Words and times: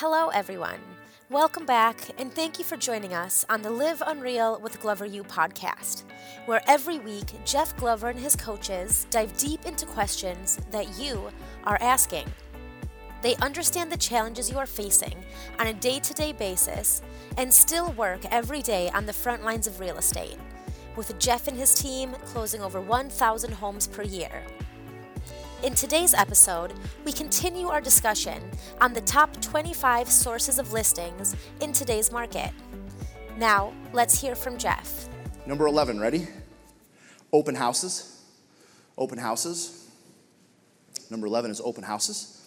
Hello, 0.00 0.28
everyone. 0.28 0.78
Welcome 1.28 1.66
back, 1.66 1.96
and 2.18 2.32
thank 2.32 2.60
you 2.60 2.64
for 2.64 2.76
joining 2.76 3.14
us 3.14 3.44
on 3.50 3.62
the 3.62 3.70
Live 3.72 4.00
Unreal 4.06 4.60
with 4.60 4.80
Glover 4.80 5.04
U 5.04 5.24
podcast, 5.24 6.04
where 6.46 6.62
every 6.68 7.00
week 7.00 7.32
Jeff 7.44 7.76
Glover 7.76 8.08
and 8.08 8.20
his 8.20 8.36
coaches 8.36 9.08
dive 9.10 9.36
deep 9.36 9.66
into 9.66 9.86
questions 9.86 10.60
that 10.70 11.00
you 11.00 11.32
are 11.64 11.78
asking. 11.80 12.32
They 13.22 13.34
understand 13.42 13.90
the 13.90 13.96
challenges 13.96 14.48
you 14.48 14.56
are 14.56 14.66
facing 14.66 15.16
on 15.58 15.66
a 15.66 15.74
day 15.74 15.98
to 15.98 16.14
day 16.14 16.30
basis 16.30 17.02
and 17.36 17.52
still 17.52 17.90
work 17.94 18.20
every 18.30 18.62
day 18.62 18.90
on 18.90 19.04
the 19.04 19.12
front 19.12 19.42
lines 19.42 19.66
of 19.66 19.80
real 19.80 19.98
estate, 19.98 20.38
with 20.94 21.18
Jeff 21.18 21.48
and 21.48 21.56
his 21.56 21.74
team 21.74 22.12
closing 22.24 22.62
over 22.62 22.80
1,000 22.80 23.52
homes 23.52 23.88
per 23.88 24.04
year. 24.04 24.44
In 25.64 25.74
today's 25.74 26.14
episode, 26.14 26.72
we 27.04 27.10
continue 27.10 27.66
our 27.66 27.80
discussion 27.80 28.40
on 28.80 28.92
the 28.92 29.00
top 29.00 29.40
25 29.40 30.08
sources 30.08 30.60
of 30.60 30.72
listings 30.72 31.34
in 31.60 31.72
today's 31.72 32.12
market. 32.12 32.52
Now, 33.38 33.72
let's 33.92 34.20
hear 34.20 34.36
from 34.36 34.56
Jeff. 34.56 35.08
Number 35.46 35.66
11, 35.66 35.98
ready? 35.98 36.28
Open 37.32 37.56
houses. 37.56 38.22
Open 38.96 39.18
houses. 39.18 39.88
Number 41.10 41.26
11 41.26 41.50
is 41.50 41.60
open 41.60 41.82
houses. 41.82 42.40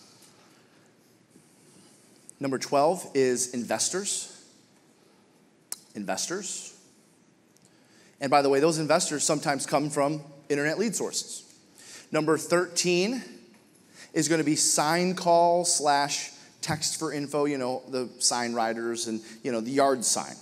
Number 2.40 2.58
12 2.58 3.12
is 3.14 3.54
investors. 3.54 4.42
Investors. 5.96 6.80
And 8.22 8.32
by 8.32 8.42
the 8.42 8.48
way, 8.48 8.62
those 8.62 8.80
investors 8.80 9.26
sometimes 9.26 9.66
come 9.66 9.90
from 9.90 10.22
internet 10.48 10.80
lead 10.80 10.96
sources. 10.96 11.51
Number 12.12 12.38
13 12.38 13.24
is 14.14 14.28
going 14.28 14.40
to 14.40 14.46
be 14.46 14.56
sign 14.56 15.16
call 15.16 15.64
slash 15.64 16.32
text 16.62 17.00
for 17.00 17.14
info, 17.14 17.46
you 17.46 17.58
know, 17.58 17.82
the 17.90 18.10
sign 18.20 18.54
riders 18.54 19.08
and, 19.08 19.22
you 19.44 19.52
know, 19.52 19.62
the 19.62 19.72
yard 19.72 20.04
sign. 20.04 20.36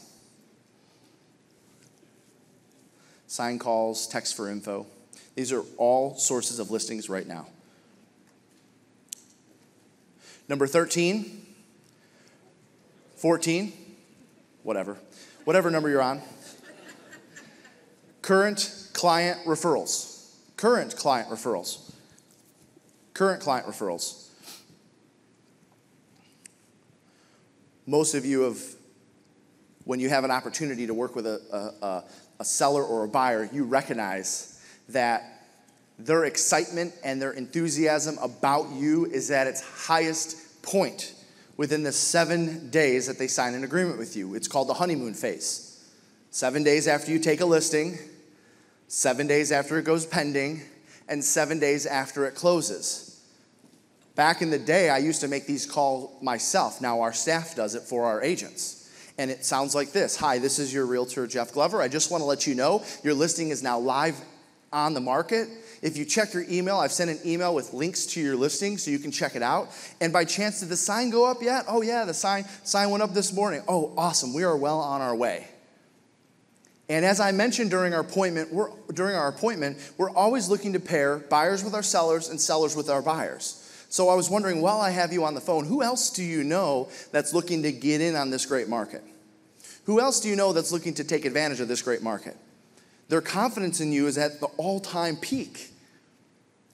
Sign 3.28 3.60
calls, 3.60 4.08
text 4.08 4.36
for 4.36 4.50
info. 4.50 4.88
These 5.36 5.54
are 5.54 5.64
all 5.78 6.18
sources 6.18 6.60
of 6.60 6.72
listings 6.72 7.10
right 7.10 7.28
now. 7.28 7.48
Number 10.50 10.66
13, 10.66 11.46
14, 13.18 13.72
whatever, 14.64 14.98
whatever 15.46 15.70
number 15.70 15.90
you're 15.90 16.02
on. 16.02 16.22
Current 18.24 18.90
client 18.94 19.46
referrals. 19.46 20.19
Current 20.60 20.98
client 20.98 21.30
referrals. 21.30 21.90
Current 23.14 23.40
client 23.40 23.66
referrals. 23.66 24.28
Most 27.88 28.14
of 28.14 28.26
you 28.26 28.42
have, 28.42 28.60
when 29.86 30.02
you 30.02 30.10
have 30.10 30.26
an 30.26 30.32
opportunity 30.32 30.86
to 30.86 30.94
work 30.94 31.16
with 31.16 31.26
a, 31.28 31.72
a, 31.82 32.04
a 32.42 32.44
seller 32.44 32.84
or 32.84 33.06
a 33.06 33.08
buyer, 33.08 33.50
you 33.54 33.64
recognize 33.64 34.62
that 34.90 35.46
their 35.98 36.26
excitement 36.26 36.94
and 37.06 37.22
their 37.22 37.32
enthusiasm 37.32 38.18
about 38.18 38.70
you 38.74 39.06
is 39.06 39.32
at 39.32 39.48
its 39.48 39.62
highest 39.62 40.62
point 40.62 41.14
within 41.56 41.84
the 41.84 41.94
seven 41.94 42.70
days 42.70 43.08
that 43.08 43.18
they 43.18 43.28
sign 43.28 43.54
an 43.54 43.64
agreement 43.64 43.98
with 43.98 44.18
you. 44.18 44.36
It's 44.36 44.50
called 44.50 44.68
the 44.68 44.74
honeymoon 44.74 45.14
phase. 45.14 45.90
Seven 46.32 46.66
days 46.66 46.86
after 46.86 47.14
you 47.14 47.20
take 47.20 47.40
a 47.40 47.46
listing, 47.46 47.98
seven 48.90 49.28
days 49.28 49.54
after 49.54 49.80
it 49.80 49.86
goes 49.86 50.06
pending, 50.06 50.62
and 51.08 51.24
seven 51.24 51.60
days 51.60 51.86
after 51.86 52.26
it 52.26 52.36
closes. 52.36 53.24
Back 54.16 54.42
in 54.42 54.50
the 54.50 54.60
day, 54.60 54.90
I 54.90 54.98
used 54.98 55.22
to 55.22 55.30
make 55.30 55.48
these 55.48 55.66
calls 55.66 56.22
myself. 56.22 56.82
Now 56.82 57.02
our 57.02 57.14
staff 57.14 57.56
does 57.56 57.76
it 57.76 57.84
for 57.84 58.06
our 58.06 58.22
agents. 58.22 58.76
And 59.18 59.30
it 59.30 59.46
sounds 59.46 59.76
like 59.76 59.92
this 59.92 60.16
Hi, 60.18 60.40
this 60.40 60.60
is 60.60 60.74
your 60.74 60.86
realtor, 60.86 61.28
Jeff 61.28 61.54
Glover. 61.54 61.82
I 61.82 61.88
just 61.88 62.10
want 62.10 62.22
to 62.22 62.26
let 62.26 62.48
you 62.48 62.56
know 62.56 62.84
your 63.04 63.14
listing 63.14 63.50
is 63.50 63.62
now 63.62 63.78
live 63.78 64.16
on 64.72 64.94
the 64.94 65.02
market. 65.02 65.50
If 65.82 65.98
you 65.98 66.06
check 66.06 66.34
your 66.34 66.46
email, 66.50 66.78
I've 66.78 66.92
sent 66.92 67.10
an 67.10 67.20
email 67.26 67.54
with 67.54 67.74
links 67.74 68.06
to 68.08 68.22
your 68.22 68.36
listing 68.36 68.78
so 68.78 68.92
you 68.92 69.00
can 69.00 69.12
check 69.12 69.36
it 69.36 69.44
out. 69.44 69.70
And 70.02 70.12
by 70.12 70.26
chance, 70.26 70.62
did 70.62 70.70
the 70.70 70.78
sign 70.78 71.10
go 71.10 71.30
up 71.30 71.42
yet? 71.42 71.66
Oh, 71.68 71.82
yeah, 71.82 72.06
the 72.06 72.14
sign, 72.14 72.46
sign 72.64 72.90
went 72.90 73.04
up 73.04 73.14
this 73.14 73.34
morning. 73.34 73.62
Oh, 73.68 73.94
awesome. 73.98 74.34
We 74.34 74.44
are 74.44 74.58
well 74.58 74.80
on 74.80 75.02
our 75.02 75.16
way. 75.16 75.48
And 76.90 77.06
as 77.06 77.20
I 77.20 77.32
mentioned 77.32 77.70
during 77.70 77.94
our 77.94 78.02
appointment, 78.02 78.52
we're, 78.52 78.70
during 78.94 79.16
our 79.16 79.28
appointment, 79.28 79.78
we're 79.98 80.10
always 80.10 80.50
looking 80.50 80.74
to 80.74 80.80
pair 80.80 81.20
buyers 81.20 81.64
with 81.64 81.76
our 81.76 81.84
sellers 81.84 82.30
and 82.30 82.42
sellers 82.42 82.76
with 82.76 82.90
our 82.90 83.04
buyers. 83.04 83.56
So 83.90 84.10
I 84.10 84.16
was 84.16 84.30
wondering, 84.30 84.62
while 84.62 84.82
I 84.82 84.90
have 84.90 85.14
you 85.14 85.24
on 85.24 85.36
the 85.36 85.42
phone, 85.42 85.66
who 85.66 85.84
else 85.84 86.10
do 86.10 86.24
you 86.24 86.44
know 86.44 86.90
that's 87.12 87.34
looking 87.34 87.64
to 87.64 87.72
get 87.72 88.02
in 88.02 88.16
on 88.16 88.32
this 88.32 88.46
great 88.46 88.68
market? 88.68 89.04
Who 89.86 90.00
else 90.00 90.20
do 90.20 90.30
you 90.30 90.36
know 90.36 90.52
that's 90.52 90.72
looking 90.72 90.96
to 90.96 91.04
take 91.04 91.26
advantage 91.26 91.60
of 91.60 91.68
this 91.68 91.82
great 91.82 92.02
market? 92.02 92.36
Their 93.08 93.22
confidence 93.22 93.82
in 93.82 93.92
you 93.92 94.08
is 94.08 94.18
at 94.18 94.40
the 94.40 94.46
all-time 94.58 95.16
peak. 95.16 95.70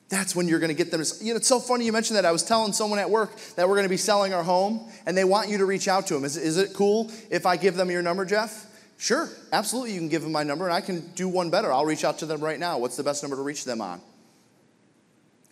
That's 0.10 0.36
when 0.36 0.48
you're 0.48 0.60
going 0.60 0.70
to 0.70 0.76
get 0.76 0.92
them. 0.92 1.02
You 1.22 1.34
know, 1.34 1.38
it's 1.38 1.48
so 1.48 1.60
funny 1.60 1.86
you 1.86 1.94
mentioned 1.94 2.18
that. 2.18 2.26
I 2.26 2.32
was 2.32 2.44
telling 2.44 2.74
someone 2.74 3.00
at 3.00 3.10
work 3.10 3.36
that 3.56 3.68
we're 3.68 3.76
going 3.76 3.86
to 3.86 3.90
be 3.90 3.98
selling 3.98 4.34
our 4.34 4.44
home, 4.44 4.86
and 5.06 5.18
they 5.18 5.24
want 5.24 5.50
you 5.50 5.58
to 5.58 5.66
reach 5.66 5.88
out 5.88 6.08
to 6.08 6.14
them. 6.14 6.26
Is, 6.26 6.38
is 6.38 6.58
it 6.58 6.74
cool 6.74 7.10
if 7.30 7.46
I 7.46 7.58
give 7.58 7.76
them 7.76 7.90
your 7.90 8.02
number, 8.02 8.26
Jeff? 8.26 8.68
Sure, 8.98 9.30
absolutely. 9.52 9.94
You 9.94 10.00
can 10.00 10.10
give 10.10 10.22
them 10.22 10.32
my 10.32 10.44
number, 10.44 10.66
and 10.66 10.74
I 10.74 10.82
can 10.82 11.12
do 11.16 11.28
one 11.28 11.50
better. 11.50 11.72
I'll 11.72 11.86
reach 11.86 12.04
out 12.04 12.20
to 12.20 12.26
them 12.26 12.42
right 12.42 12.60
now. 12.60 12.78
What's 12.78 12.96
the 12.96 13.04
best 13.04 13.24
number 13.24 13.36
to 13.36 13.42
reach 13.42 13.66
them 13.66 13.82
on? 13.82 14.02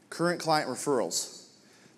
Current 0.09 0.39
client 0.39 0.69
referrals, 0.69 1.47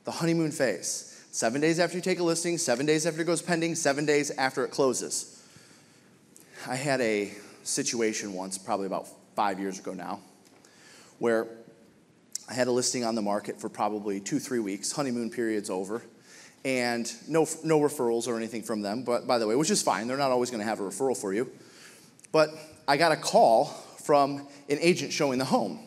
the 0.06 0.12
honeymoon 0.12 0.52
phase. 0.52 1.12
Seven 1.32 1.60
days 1.60 1.80
after 1.80 1.98
you 1.98 2.02
take 2.02 2.20
a 2.20 2.24
listing, 2.24 2.58
seven 2.58 2.86
days 2.86 3.06
after 3.06 3.22
it 3.22 3.26
goes 3.26 3.42
pending, 3.42 3.76
seven 3.76 4.06
days 4.06 4.32
after 4.32 4.64
it 4.64 4.72
closes. 4.72 5.44
I 6.66 6.76
had 6.76 7.02
a 7.02 7.34
situation 7.64 8.34
once, 8.34 8.58
probably 8.58 8.88
about 8.88 9.08
five 9.36 9.60
years 9.60 9.78
ago 9.78 9.94
now, 9.94 10.22
where 11.20 11.48
I 12.50 12.54
had 12.54 12.68
a 12.68 12.72
listing 12.72 13.04
on 13.04 13.16
the 13.16 13.22
market 13.22 13.60
for 13.60 13.70
probably 13.70 14.20
two, 14.20 14.40
three 14.40 14.60
weeks. 14.60 14.94
Honeymoon 14.94 15.30
period's 15.30 15.70
over 15.70 16.02
and 16.66 17.14
no, 17.28 17.48
no 17.64 17.80
referrals 17.80 18.28
or 18.28 18.36
anything 18.36 18.64
from 18.64 18.82
them, 18.82 19.04
but 19.04 19.28
by 19.28 19.38
the 19.38 19.48
way, 19.48 19.56
which 19.56 19.70
is 19.70 19.84
fine. 19.84 20.08
They're 20.08 20.18
not 20.18 20.32
always 20.32 20.50
going 20.50 20.62
to 20.62 20.68
have 20.68 20.80
a 20.80 20.84
referral 20.84 21.16
for 21.16 21.32
you. 21.32 21.50
But 22.32 22.50
I 22.88 22.98
got 22.98 23.12
a 23.12 23.16
call 23.16 23.66
from 24.04 24.40
an 24.68 24.80
agent 24.82 25.14
showing 25.14 25.38
the 25.38 25.46
home. 25.46 25.80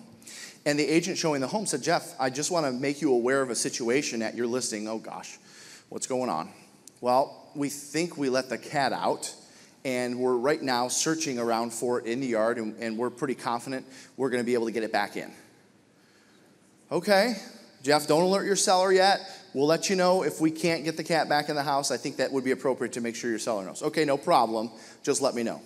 And 0.65 0.79
the 0.79 0.85
agent 0.85 1.19
showing 1.19 1.41
the 1.41 1.49
home 1.49 1.67
said, 1.67 1.83
Jeff, 1.83 2.15
I 2.21 2.31
just 2.31 2.53
want 2.53 2.65
to 2.65 2.73
make 2.73 3.01
you 3.01 3.13
aware 3.13 3.43
of 3.43 3.51
a 3.51 3.57
situation 3.57 4.23
at 4.23 4.37
your 4.37 4.47
listing. 4.47 4.87
Oh 4.87 4.99
gosh, 4.99 5.39
what's 5.89 6.07
going 6.07 6.31
on? 6.31 6.51
Well, 7.01 7.51
we 7.57 7.69
think 7.69 8.17
we 8.17 8.29
let 8.29 8.49
the 8.49 8.59
cat 8.59 8.93
out, 8.93 9.35
and 9.85 10.21
we're 10.21 10.37
right 10.37 10.63
now 10.63 10.87
searching 10.87 11.41
around 11.41 11.73
for 11.73 12.01
it 12.01 12.07
in 12.07 12.21
the 12.21 12.27
yard, 12.29 12.59
and, 12.59 12.77
and 12.79 12.97
we're 12.97 13.11
pretty 13.11 13.35
confident 13.35 13.85
we're 14.17 14.31
going 14.31 14.43
to 14.43 14.47
be 14.47 14.55
able 14.55 14.67
to 14.67 14.73
get 14.73 14.85
it 14.85 14.93
back 14.93 15.17
in. 15.17 15.33
Okay, 16.93 17.35
Jeff, 17.83 18.07
don't 18.07 18.23
alert 18.23 18.47
your 18.47 18.57
seller 18.57 18.93
yet. 18.93 19.21
We'll 19.55 19.67
let 19.67 19.89
you 19.89 19.97
know 19.97 20.23
if 20.23 20.41
we 20.41 20.51
can't 20.51 20.85
get 20.85 20.97
the 20.97 21.05
cat 21.05 21.29
back 21.29 21.49
in 21.49 21.57
the 21.57 21.63
house. 21.63 21.91
I 21.91 21.97
think 21.97 22.17
that 22.17 22.33
would 22.33 22.45
be 22.45 22.51
appropriate 22.51 22.93
to 22.95 23.01
make 23.01 23.17
sure 23.17 23.31
your 23.31 23.39
seller 23.39 23.65
knows. 23.65 23.83
Okay, 23.83 24.05
no 24.05 24.17
problem. 24.17 24.71
Just 25.03 25.23
let 25.23 25.35
me 25.35 25.43
know. 25.43 25.63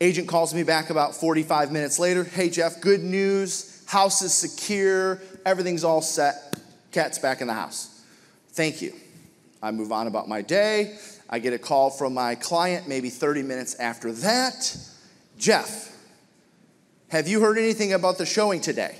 Agent 0.00 0.28
calls 0.28 0.52
me 0.52 0.62
back 0.62 0.90
about 0.90 1.14
45 1.14 1.70
minutes 1.70 1.98
later. 1.98 2.24
Hey, 2.24 2.50
Jeff, 2.50 2.80
good 2.80 3.02
news. 3.02 3.84
House 3.86 4.22
is 4.22 4.32
secure. 4.32 5.20
Everything's 5.44 5.84
all 5.84 6.02
set. 6.02 6.58
Cat's 6.92 7.18
back 7.18 7.40
in 7.40 7.46
the 7.46 7.54
house. 7.54 8.02
Thank 8.50 8.82
you. 8.82 8.92
I 9.62 9.70
move 9.70 9.92
on 9.92 10.06
about 10.06 10.28
my 10.28 10.42
day. 10.42 10.96
I 11.30 11.38
get 11.38 11.52
a 11.52 11.58
call 11.58 11.90
from 11.90 12.14
my 12.14 12.34
client 12.34 12.88
maybe 12.88 13.10
30 13.10 13.42
minutes 13.42 13.74
after 13.76 14.12
that. 14.12 14.76
Jeff, 15.38 15.96
have 17.08 17.28
you 17.28 17.40
heard 17.40 17.58
anything 17.58 17.92
about 17.92 18.18
the 18.18 18.26
showing 18.26 18.60
today? 18.60 18.96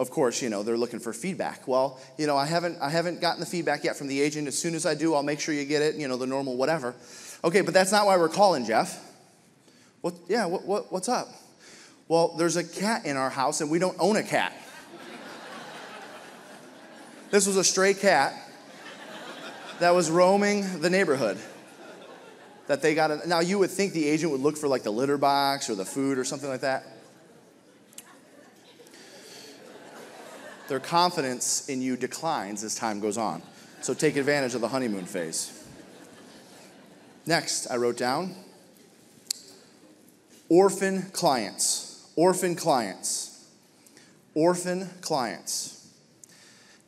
Of 0.00 0.10
course, 0.10 0.40
you 0.40 0.48
know, 0.48 0.62
they're 0.62 0.76
looking 0.76 1.00
for 1.00 1.12
feedback. 1.12 1.66
Well, 1.66 2.00
you 2.16 2.26
know, 2.26 2.36
I 2.36 2.46
haven't, 2.46 2.78
I 2.80 2.88
haven't 2.88 3.20
gotten 3.20 3.40
the 3.40 3.46
feedback 3.46 3.84
yet 3.84 3.96
from 3.96 4.06
the 4.06 4.20
agent. 4.20 4.46
As 4.46 4.56
soon 4.56 4.74
as 4.74 4.86
I 4.86 4.94
do, 4.94 5.14
I'll 5.14 5.22
make 5.22 5.40
sure 5.40 5.54
you 5.54 5.64
get 5.64 5.82
it, 5.82 5.96
you 5.96 6.06
know, 6.06 6.16
the 6.16 6.26
normal 6.26 6.56
whatever. 6.56 6.94
Okay, 7.42 7.62
but 7.62 7.74
that's 7.74 7.90
not 7.90 8.06
why 8.06 8.16
we're 8.16 8.28
calling, 8.28 8.64
Jeff. 8.64 9.04
What, 10.00 10.14
yeah, 10.28 10.46
what, 10.46 10.64
what, 10.64 10.92
what's 10.92 11.08
up? 11.08 11.28
Well, 12.06 12.34
there's 12.36 12.56
a 12.56 12.64
cat 12.64 13.04
in 13.04 13.16
our 13.16 13.30
house 13.30 13.60
and 13.60 13.70
we 13.70 13.78
don't 13.78 13.96
own 13.98 14.16
a 14.16 14.22
cat. 14.22 14.52
this 17.30 17.46
was 17.46 17.56
a 17.56 17.64
stray 17.64 17.94
cat 17.94 18.34
that 19.80 19.90
was 19.94 20.10
roaming 20.10 20.80
the 20.80 20.90
neighborhood. 20.90 21.38
That 22.68 22.82
they 22.82 22.94
got. 22.94 23.10
A, 23.10 23.26
now, 23.26 23.40
you 23.40 23.58
would 23.58 23.70
think 23.70 23.94
the 23.94 24.06
agent 24.06 24.30
would 24.30 24.42
look 24.42 24.58
for 24.58 24.68
like 24.68 24.82
the 24.82 24.90
litter 24.90 25.16
box 25.16 25.70
or 25.70 25.74
the 25.74 25.86
food 25.86 26.18
or 26.18 26.24
something 26.24 26.50
like 26.50 26.60
that. 26.60 26.84
Their 30.68 30.80
confidence 30.80 31.68
in 31.68 31.82
you 31.82 31.96
declines 31.96 32.62
as 32.62 32.74
time 32.74 33.00
goes 33.00 33.18
on. 33.18 33.42
So 33.80 33.94
take 33.94 34.16
advantage 34.16 34.54
of 34.54 34.60
the 34.60 34.68
honeymoon 34.68 35.06
phase. 35.06 35.52
Next, 37.26 37.66
I 37.70 37.76
wrote 37.76 37.96
down 37.96 38.34
orphan 40.48 41.02
clients. 41.12 42.10
Orphan 42.16 42.54
clients. 42.54 43.46
Orphan 44.34 44.88
clients. 45.00 45.74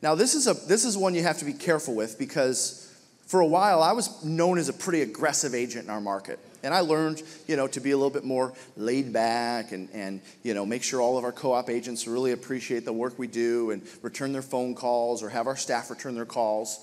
Now, 0.01 0.15
this 0.15 0.33
is, 0.33 0.47
a, 0.47 0.53
this 0.53 0.83
is 0.83 0.97
one 0.97 1.13
you 1.13 1.21
have 1.23 1.37
to 1.39 1.45
be 1.45 1.53
careful 1.53 1.93
with 1.93 2.17
because 2.17 2.91
for 3.27 3.39
a 3.39 3.45
while 3.45 3.83
I 3.83 3.91
was 3.91 4.23
known 4.23 4.57
as 4.57 4.67
a 4.67 4.73
pretty 4.73 5.01
aggressive 5.01 5.53
agent 5.53 5.85
in 5.85 5.89
our 5.91 6.01
market. 6.01 6.39
And 6.63 6.73
I 6.73 6.81
learned, 6.81 7.23
you 7.47 7.55
know, 7.55 7.67
to 7.67 7.79
be 7.79 7.91
a 7.91 7.97
little 7.97 8.11
bit 8.11 8.23
more 8.23 8.53
laid 8.77 9.11
back 9.11 9.71
and, 9.71 9.89
and 9.93 10.21
you 10.43 10.53
know, 10.53 10.65
make 10.65 10.83
sure 10.83 11.01
all 11.01 11.17
of 11.17 11.23
our 11.23 11.31
co-op 11.31 11.69
agents 11.69 12.07
really 12.07 12.31
appreciate 12.31 12.85
the 12.85 12.93
work 12.93 13.17
we 13.17 13.27
do 13.27 13.71
and 13.71 13.81
return 14.01 14.31
their 14.31 14.41
phone 14.41 14.75
calls 14.75 15.23
or 15.23 15.29
have 15.29 15.47
our 15.47 15.55
staff 15.55 15.89
return 15.89 16.15
their 16.15 16.25
calls. 16.25 16.79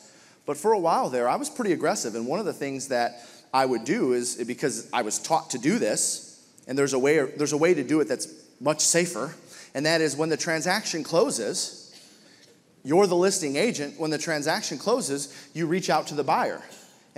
But 0.46 0.56
for 0.56 0.72
a 0.72 0.78
while 0.78 1.10
there, 1.10 1.28
I 1.28 1.36
was 1.36 1.50
pretty 1.50 1.72
aggressive. 1.72 2.14
And 2.14 2.26
one 2.26 2.40
of 2.40 2.46
the 2.46 2.52
things 2.52 2.88
that 2.88 3.22
I 3.52 3.66
would 3.66 3.84
do 3.84 4.14
is 4.14 4.42
because 4.44 4.88
I 4.92 5.02
was 5.02 5.19
taught 5.19 5.50
to 5.50 5.58
do 5.58 5.78
this, 5.78 6.46
and 6.66 6.76
there's 6.76 6.92
a 6.92 6.98
way, 6.98 7.22
there's 7.22 7.52
a 7.52 7.56
way 7.56 7.75
to 7.75 7.84
do 7.84 8.00
it 8.00 8.08
that's 8.08 8.28
much 8.60 8.80
safer, 8.80 9.34
and 9.75 9.86
that 9.86 10.00
is 10.00 10.16
when 10.16 10.28
the 10.28 10.36
transaction 10.36 11.04
closes, 11.04 11.84
you're 12.84 13.06
the 13.06 13.16
listing 13.16 13.56
agent. 13.56 13.98
When 13.98 14.10
the 14.10 14.19
transaction 14.19 14.78
closes, 14.78 15.50
you 15.54 15.66
reach 15.66 15.90
out 15.90 16.06
to 16.08 16.14
the 16.14 16.25
buyer 16.25 16.62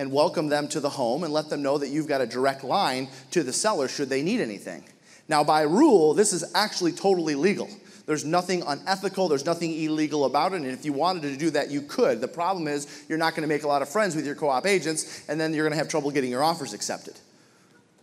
and 0.01 0.11
welcome 0.11 0.49
them 0.49 0.67
to 0.67 0.81
the 0.81 0.89
home 0.89 1.25
and 1.25 1.33
let 1.33 1.51
them 1.51 1.61
know 1.61 1.77
that 1.77 1.91
you've 1.91 2.09
got 2.09 2.23
a 2.23 2.27
direct 2.27 2.65
line 2.65 3.07
to 3.31 3.43
the 3.43 3.53
seller 3.53 3.87
should 3.87 4.09
they 4.09 4.23
need 4.23 4.41
anything. 4.41 4.83
Now, 5.29 5.45
by 5.45 5.61
rule, 5.61 6.15
this 6.15 6.33
is 6.33 6.43
actually 6.55 6.93
totally 6.93 7.35
legal. 7.35 7.69
There's 8.07 8.25
nothing 8.25 8.63
unethical, 8.67 9.29
there's 9.29 9.45
nothing 9.45 9.79
illegal 9.79 10.25
about 10.25 10.55
it, 10.55 10.63
and 10.63 10.67
if 10.69 10.87
you 10.87 10.95
wanted 10.95 11.29
to 11.29 11.37
do 11.37 11.51
that, 11.51 11.71
you 11.71 11.83
could. 11.83 12.23
The 12.23 12.29
problem 12.29 12.67
is 12.67 13.05
you're 13.11 13.19
not 13.19 13.35
going 13.35 13.43
to 13.43 13.47
make 13.47 13.63
a 13.63 13.69
lot 13.69 13.83
of 13.83 13.91
friends 13.91 14.17
with 14.17 14.25
your 14.25 14.35
co 14.35 14.49
op 14.49 14.65
agents, 14.65 15.29
and 15.29 15.39
then 15.39 15.53
you're 15.53 15.65
going 15.65 15.73
to 15.73 15.79
have 15.79 15.89
trouble 15.89 16.11
getting 16.11 16.31
your 16.31 16.43
offers 16.43 16.73
accepted. 16.73 17.19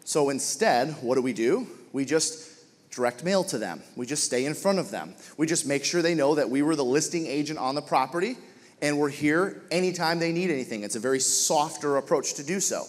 So 0.05 0.29
instead, 0.29 0.91
what 1.01 1.15
do 1.15 1.23
we 1.23 1.33
do? 1.33 1.65
We 1.93 2.05
just 2.05 2.47
direct 2.91 3.23
mail 3.23 3.43
to 3.45 3.57
them. 3.57 3.81
We 3.95 4.05
just 4.05 4.23
stay 4.23 4.45
in 4.45 4.53
front 4.53 4.77
of 4.77 4.91
them. 4.91 5.15
We 5.35 5.47
just 5.47 5.65
make 5.65 5.83
sure 5.83 6.03
they 6.03 6.13
know 6.13 6.35
that 6.35 6.51
we 6.51 6.61
were 6.61 6.75
the 6.75 6.85
listing 6.85 7.25
agent 7.25 7.57
on 7.57 7.73
the 7.73 7.81
property 7.81 8.37
and 8.81 8.97
we're 8.97 9.09
here 9.09 9.63
anytime 9.71 10.19
they 10.19 10.31
need 10.31 10.49
anything. 10.51 10.83
It's 10.83 10.95
a 10.95 10.99
very 10.99 11.19
softer 11.19 11.97
approach 11.97 12.35
to 12.35 12.43
do 12.43 12.59
so. 12.59 12.85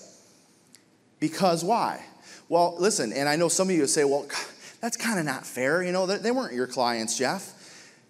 Because 1.21 1.65
why? 1.65 2.05
Well, 2.49 2.77
listen, 2.79 3.13
and 3.13 3.29
I 3.29 3.37
know 3.37 3.49
some 3.49 3.69
of 3.69 3.75
you 3.75 3.87
say, 3.87 4.05
well, 4.05 4.27
that's 4.81 4.97
kind 4.97 5.19
of 5.19 5.25
not 5.25 5.47
fair. 5.47 5.83
You 5.83 5.93
know, 5.93 6.07
they 6.07 6.31
weren't 6.31 6.55
your 6.55 6.67
clients, 6.67 7.19
Jeff. 7.19 7.55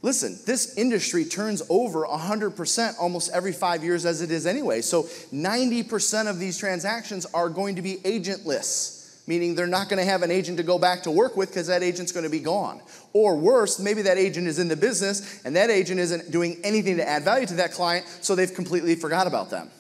Listen, 0.01 0.39
this 0.47 0.77
industry 0.79 1.25
turns 1.25 1.63
over 1.69 2.07
100% 2.07 2.95
almost 3.01 3.33
every 3.33 3.53
five 3.53 3.83
years 3.83 4.07
as 4.07 4.23
it 4.23 4.31
is 4.31 4.47
anyway. 4.47 4.81
So 4.81 5.05
90% 5.33 6.31
of 6.31 6.39
these 6.39 6.57
transactions 6.57 7.27
are 7.35 7.49
going 7.49 7.77
to 7.77 7.83
be 7.83 7.97
agentless 7.97 8.98
meaning 9.29 9.55
they're 9.55 9.67
not 9.67 9.91
going 9.91 9.99
to 9.99 10.11
have 10.11 10.23
an 10.23 10.31
agent 10.31 10.57
to 10.57 10.65
go 10.65 10.79
back 10.79 11.03
to 11.03 11.11
work 11.11 11.37
with 11.37 11.51
because 11.51 11.67
that 11.67 11.83
agent's 11.83 12.13
going 12.13 12.25
to 12.25 12.31
be 12.31 12.41
gone. 12.41 12.81
Or 13.13 13.37
worse, 13.37 13.79
maybe 13.79 14.01
that 14.03 14.17
agent 14.17 14.49
is 14.49 14.59
in 14.59 14.69
the 14.69 14.77
business 14.77 15.45
and 15.45 15.55
that 15.55 15.69
agent 15.69 16.01
isn't 16.01 16.31
doing 16.31 16.59
anything 16.65 16.97
to 16.97 17.07
add 17.07 17.25
value 17.25 17.47
to 17.47 17.55
that 17.57 17.73
client, 17.73 18.07
so 18.23 18.35
they've 18.35 18.53
completely 18.53 18.95
forgot 18.95 19.27
about 19.27 19.51
them. 19.51 19.71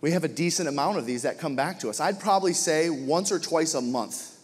We 0.00 0.10
have 0.10 0.24
a 0.24 0.28
decent 0.28 0.68
amount 0.68 0.98
of 0.98 1.06
these 1.06 1.22
that 1.22 1.38
come 1.38 1.54
back 1.54 1.78
to 1.80 1.88
us. 1.88 2.00
I'd 2.00 2.18
probably 2.18 2.52
say 2.52 2.90
once 2.90 3.30
or 3.30 3.38
twice 3.38 3.74
a 3.74 3.80
month 3.80 4.38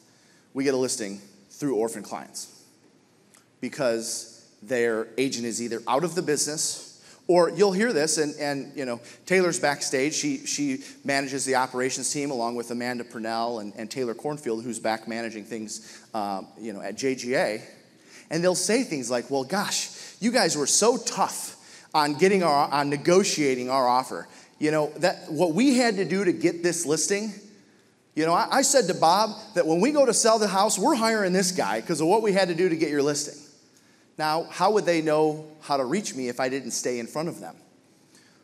we 0.55 0.63
get 0.63 0.73
a 0.73 0.79
listing 0.79 1.21
through 1.51 1.75
orphan 1.75 2.05
clients 2.05 2.65
because 3.61 4.49
their 4.63 5.09
agent 5.19 5.45
is 5.45 5.61
either 5.61 5.83
out 5.89 6.05
of 6.05 6.15
the 6.15 6.23
business 6.23 6.90
or 7.31 7.49
you'll 7.51 7.71
hear 7.71 7.93
this, 7.93 8.19
and, 8.19 8.35
and 8.41 8.77
you 8.77 8.85
know, 8.85 9.01
Taylor's 9.25 9.61
backstage. 9.61 10.15
She, 10.15 10.39
she 10.39 10.83
manages 11.05 11.45
the 11.45 11.55
operations 11.55 12.13
team 12.13 12.33
along 12.33 12.57
with 12.57 12.73
Amanda 12.73 13.05
Purnell 13.05 13.61
and, 13.61 13.73
and 13.77 13.89
Taylor 13.89 14.15
Cornfield, 14.15 14.65
who's 14.65 14.81
back 14.81 15.07
managing 15.07 15.45
things 15.45 16.03
um, 16.13 16.49
you 16.61 16.73
know, 16.73 16.81
at 16.81 16.97
JGA. 16.97 17.63
And 18.31 18.43
they'll 18.43 18.57
say 18.57 18.83
things 18.83 19.13
like, 19.13 19.31
well, 19.31 19.45
gosh, 19.45 19.91
you 20.19 20.33
guys 20.33 20.57
were 20.57 20.67
so 20.67 20.97
tough 20.97 21.57
on 21.95 22.15
getting 22.15 22.43
our, 22.43 22.69
on 22.69 22.91
negotiating 22.91 23.71
our 23.71 23.87
offer. 23.87 24.27
You 24.59 24.73
know, 24.73 24.89
that 24.97 25.31
what 25.31 25.55
we 25.55 25.77
had 25.77 25.99
to 25.99 26.05
do 26.05 26.25
to 26.25 26.33
get 26.33 26.65
this 26.65 26.85
listing, 26.85 27.33
you 28.17 28.27
know, 28.27 28.33
I, 28.33 28.49
I 28.51 28.63
said 28.63 28.89
to 28.89 28.95
Bob 28.95 29.37
that 29.55 29.69
when 29.69 29.81
we 29.81 29.93
go 29.93 30.05
to 30.05 30.13
sell 30.13 30.41
the 30.41 30.49
house, 30.49 30.81
we're 30.81 30.97
hiring 30.97 31.33
this 31.33 31.53
guy 31.53 31.81
because 31.81 32.01
of 32.01 32.09
what 32.09 32.23
we 32.23 32.33
had 32.33 32.49
to 32.49 32.57
do 32.57 32.69
to 32.69 32.77
get 32.77 32.91
your 32.91 33.05
listing. 33.05 33.41
Now, 34.21 34.43
how 34.51 34.73
would 34.73 34.85
they 34.85 35.01
know 35.01 35.47
how 35.63 35.79
to 35.79 35.85
reach 35.87 36.15
me 36.15 36.29
if 36.29 36.41
I 36.41 36.51
didn't 36.51 36.73
stay 36.73 36.99
in 36.99 37.07
front 37.07 37.31
of 37.31 37.41
them? 37.41 37.57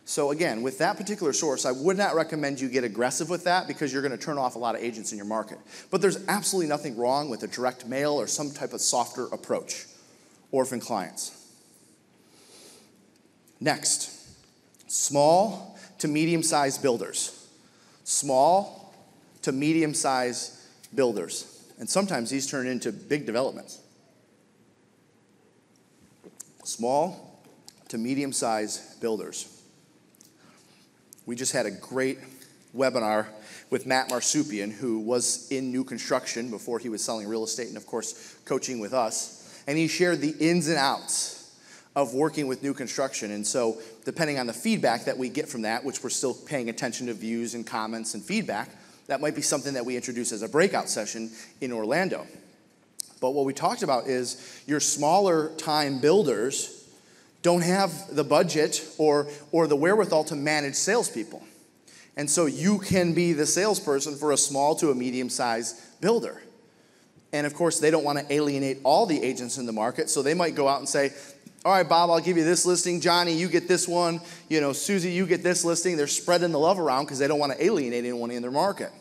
So, 0.06 0.31
again, 0.31 0.62
with 0.62 0.78
that 0.78 0.96
particular 0.96 1.34
source, 1.34 1.67
I 1.67 1.73
would 1.73 1.99
not 1.99 2.14
recommend 2.14 2.62
you 2.62 2.70
get 2.70 2.82
aggressive 2.82 3.28
with 3.28 3.44
that 3.44 3.69
because 3.69 3.93
you're 3.93 4.00
going 4.00 4.17
to 4.19 4.25
turn 4.25 4.38
off 4.38 4.56
a 4.56 4.58
lot 4.58 4.75
of 4.75 4.81
agents 4.81 5.12
in 5.12 5.19
your 5.19 5.26
market. 5.26 5.58
But 5.90 6.00
there's 6.00 6.26
absolutely 6.28 6.70
nothing 6.70 6.96
wrong 6.96 7.28
with 7.28 7.43
a 7.43 7.46
direct 7.46 7.87
mail 7.87 8.14
or 8.14 8.26
some 8.26 8.52
type 8.52 8.73
of 8.73 8.81
softer 8.81 9.26
approach. 9.26 9.84
Orphan 10.50 10.81
clients. 10.81 11.46
Next, 13.61 14.11
small 14.90 15.78
to 15.99 16.08
medium 16.08 16.43
sized 16.43 16.81
builders. 16.81 17.50
Small 18.05 18.94
to 19.43 19.52
medium 19.52 19.93
sized 19.93 20.55
builders. 20.94 21.69
And 21.78 21.87
sometimes 21.87 22.31
these 22.31 22.50
turn 22.50 22.67
into 22.67 22.93
big 22.93 23.26
developments 23.26 23.81
small 26.67 27.43
to 27.89 27.99
medium 27.99 28.33
sized 28.33 29.01
builders. 29.01 29.53
We 31.25 31.37
just 31.37 31.53
had 31.53 31.67
a 31.67 31.71
great 31.71 32.19
webinar 32.75 33.27
with 33.71 33.87
Matt 33.87 34.11
Marsupian, 34.11 34.71
who 34.71 35.01
was 35.01 35.51
in 35.51 35.73
new 35.73 35.83
construction 35.83 36.51
before 36.51 36.79
he 36.79 36.89
was 36.89 37.03
selling 37.03 37.27
real 37.27 37.45
estate 37.45 37.69
and, 37.69 37.77
of 37.77 37.87
course, 37.87 38.37
coaching 38.45 38.79
with 38.79 38.95
us. 38.95 39.63
And 39.67 39.77
he 39.77 39.89
shared 39.89 40.21
the 40.21 40.35
ins 40.39 40.69
and 40.69 40.77
outs 40.77 41.37
of 41.97 42.15
working 42.15 42.47
with 42.47 42.63
new 42.63 42.75
construction. 42.75 43.33
And 43.33 43.45
so, 43.45 43.79
depending 44.05 44.39
on 44.39 44.47
the 44.47 44.53
feedback 44.53 45.07
that 45.07 45.17
we 45.17 45.29
get 45.29 45.49
from 45.49 45.62
that, 45.62 45.85
which 45.85 46.05
we're 46.05 46.11
still 46.11 46.35
paying 46.35 46.69
attention 46.69 47.07
to 47.07 47.15
views 47.15 47.55
and 47.55 47.67
comments 47.67 48.15
and 48.15 48.23
feedback, 48.23 48.69
that 49.09 49.21
might 49.21 49.35
be 49.35 49.43
something 49.43 49.75
that 49.75 49.85
we 49.85 49.97
introduce 49.97 50.31
as 50.31 50.43
a 50.43 50.49
breakout 50.49 50.89
session 50.89 51.31
in 51.61 51.73
Orlando. 51.73 52.27
But 53.26 53.32
what 53.32 53.44
we 53.44 53.52
talked 53.52 53.82
about 53.82 54.06
is 54.06 54.62
your 54.69 54.78
smaller 54.78 55.49
time 55.56 55.99
builders 55.99 56.88
don't 57.43 57.62
have 57.62 58.14
the 58.14 58.23
budget 58.23 58.88
or, 58.99 59.26
or 59.50 59.67
the 59.67 59.75
wherewithal 59.75 60.23
to 60.23 60.37
manage 60.37 60.76
salespeople. 60.76 61.43
And 62.17 62.31
so 62.31 62.46
you 62.46 62.78
can 62.78 63.14
be 63.14 63.32
the 63.32 63.44
salesperson 63.44 64.14
for 64.14 64.31
a 64.31 64.37
small 64.37 64.76
to 64.76 64.93
a 64.93 64.94
medium 64.94 65.28
sized 65.28 66.00
builder. 66.00 66.40
And 67.32 67.49
of 67.49 67.55
course, 67.55 67.81
they 67.81 67.90
don't 67.90 68.05
want 68.05 68.20
to 68.20 68.32
alienate 68.32 68.78
all 68.84 69.06
the 69.06 69.20
agents 69.20 69.58
in 69.58 69.67
the 69.67 69.73
market, 69.73 70.08
so 70.08 70.23
they 70.23 70.32
might 70.32 70.55
go 70.55 70.69
out 70.69 70.78
and 70.78 70.88
say, 70.88 71.12
all 71.64 71.73
right, 71.73 71.88
Bob, 71.88 72.11
I'll 72.11 72.20
give 72.20 72.37
you 72.37 72.44
this 72.44 72.64
listing. 72.64 73.00
Johnny, 73.00 73.32
you 73.32 73.49
get 73.49 73.67
this 73.67 73.88
one. 73.88 74.20
You 74.49 74.61
know, 74.61 74.73
Susie, 74.73 75.11
you 75.11 75.26
get 75.26 75.43
this 75.43 75.64
listing. 75.64 75.96
They're 75.96 76.06
spreading 76.06 76.52
the 76.52 76.61
love 76.61 76.78
around 76.78 77.06
because 77.06 77.18
they 77.18 77.26
don't 77.26 77.40
want 77.40 77.54
to 77.54 77.64
alienate 77.64 78.04
anyone 78.04 78.30
in 78.30 78.40
their 78.40 78.52
market. 78.52 78.92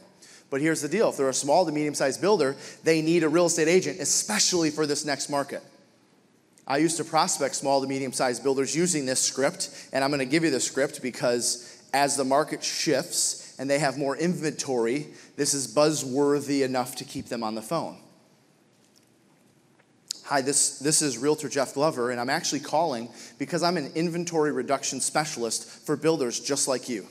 But 0.55 0.61
here's 0.61 0.79
the 0.79 0.87
deal 0.87 1.09
if 1.09 1.17
they're 1.17 1.27
a 1.27 1.33
small 1.33 1.65
to 1.65 1.71
medium 1.73 1.93
sized 1.93 2.21
builder, 2.21 2.55
they 2.85 3.01
need 3.01 3.23
a 3.23 3.27
real 3.27 3.47
estate 3.47 3.67
agent, 3.67 3.99
especially 3.99 4.69
for 4.69 4.87
this 4.87 5.03
next 5.03 5.29
market. 5.29 5.61
I 6.65 6.77
used 6.77 6.95
to 6.95 7.03
prospect 7.03 7.55
small 7.55 7.81
to 7.81 7.87
medium 7.87 8.13
sized 8.13 8.41
builders 8.41 8.73
using 8.73 9.05
this 9.05 9.19
script, 9.19 9.69
and 9.91 10.01
I'm 10.01 10.11
going 10.11 10.19
to 10.19 10.25
give 10.25 10.45
you 10.45 10.51
the 10.51 10.61
script 10.61 11.01
because 11.01 11.83
as 11.93 12.15
the 12.15 12.23
market 12.23 12.63
shifts 12.63 13.53
and 13.59 13.69
they 13.69 13.79
have 13.79 13.97
more 13.97 14.15
inventory, 14.15 15.07
this 15.35 15.53
is 15.53 15.67
buzzworthy 15.67 16.63
enough 16.63 16.95
to 16.95 17.03
keep 17.03 17.25
them 17.25 17.43
on 17.43 17.55
the 17.55 17.61
phone. 17.61 17.97
Hi, 20.23 20.39
this, 20.39 20.79
this 20.79 21.01
is 21.01 21.17
Realtor 21.17 21.49
Jeff 21.49 21.73
Glover, 21.73 22.11
and 22.11 22.21
I'm 22.21 22.29
actually 22.29 22.61
calling 22.61 23.09
because 23.39 23.61
I'm 23.61 23.75
an 23.75 23.91
inventory 23.93 24.53
reduction 24.53 25.01
specialist 25.01 25.67
for 25.85 25.97
builders 25.97 26.39
just 26.39 26.69
like 26.69 26.87
you. 26.87 27.07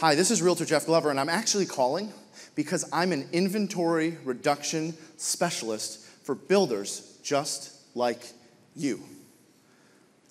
Hi, 0.00 0.14
this 0.14 0.30
is 0.30 0.40
Realtor 0.40 0.64
Jeff 0.64 0.86
Glover, 0.86 1.10
and 1.10 1.20
I'm 1.20 1.28
actually 1.28 1.66
calling 1.66 2.10
because 2.54 2.88
I'm 2.90 3.12
an 3.12 3.28
inventory 3.32 4.16
reduction 4.24 4.94
specialist 5.18 6.00
for 6.24 6.34
builders 6.34 7.18
just 7.22 7.76
like 7.94 8.32
you. 8.74 9.02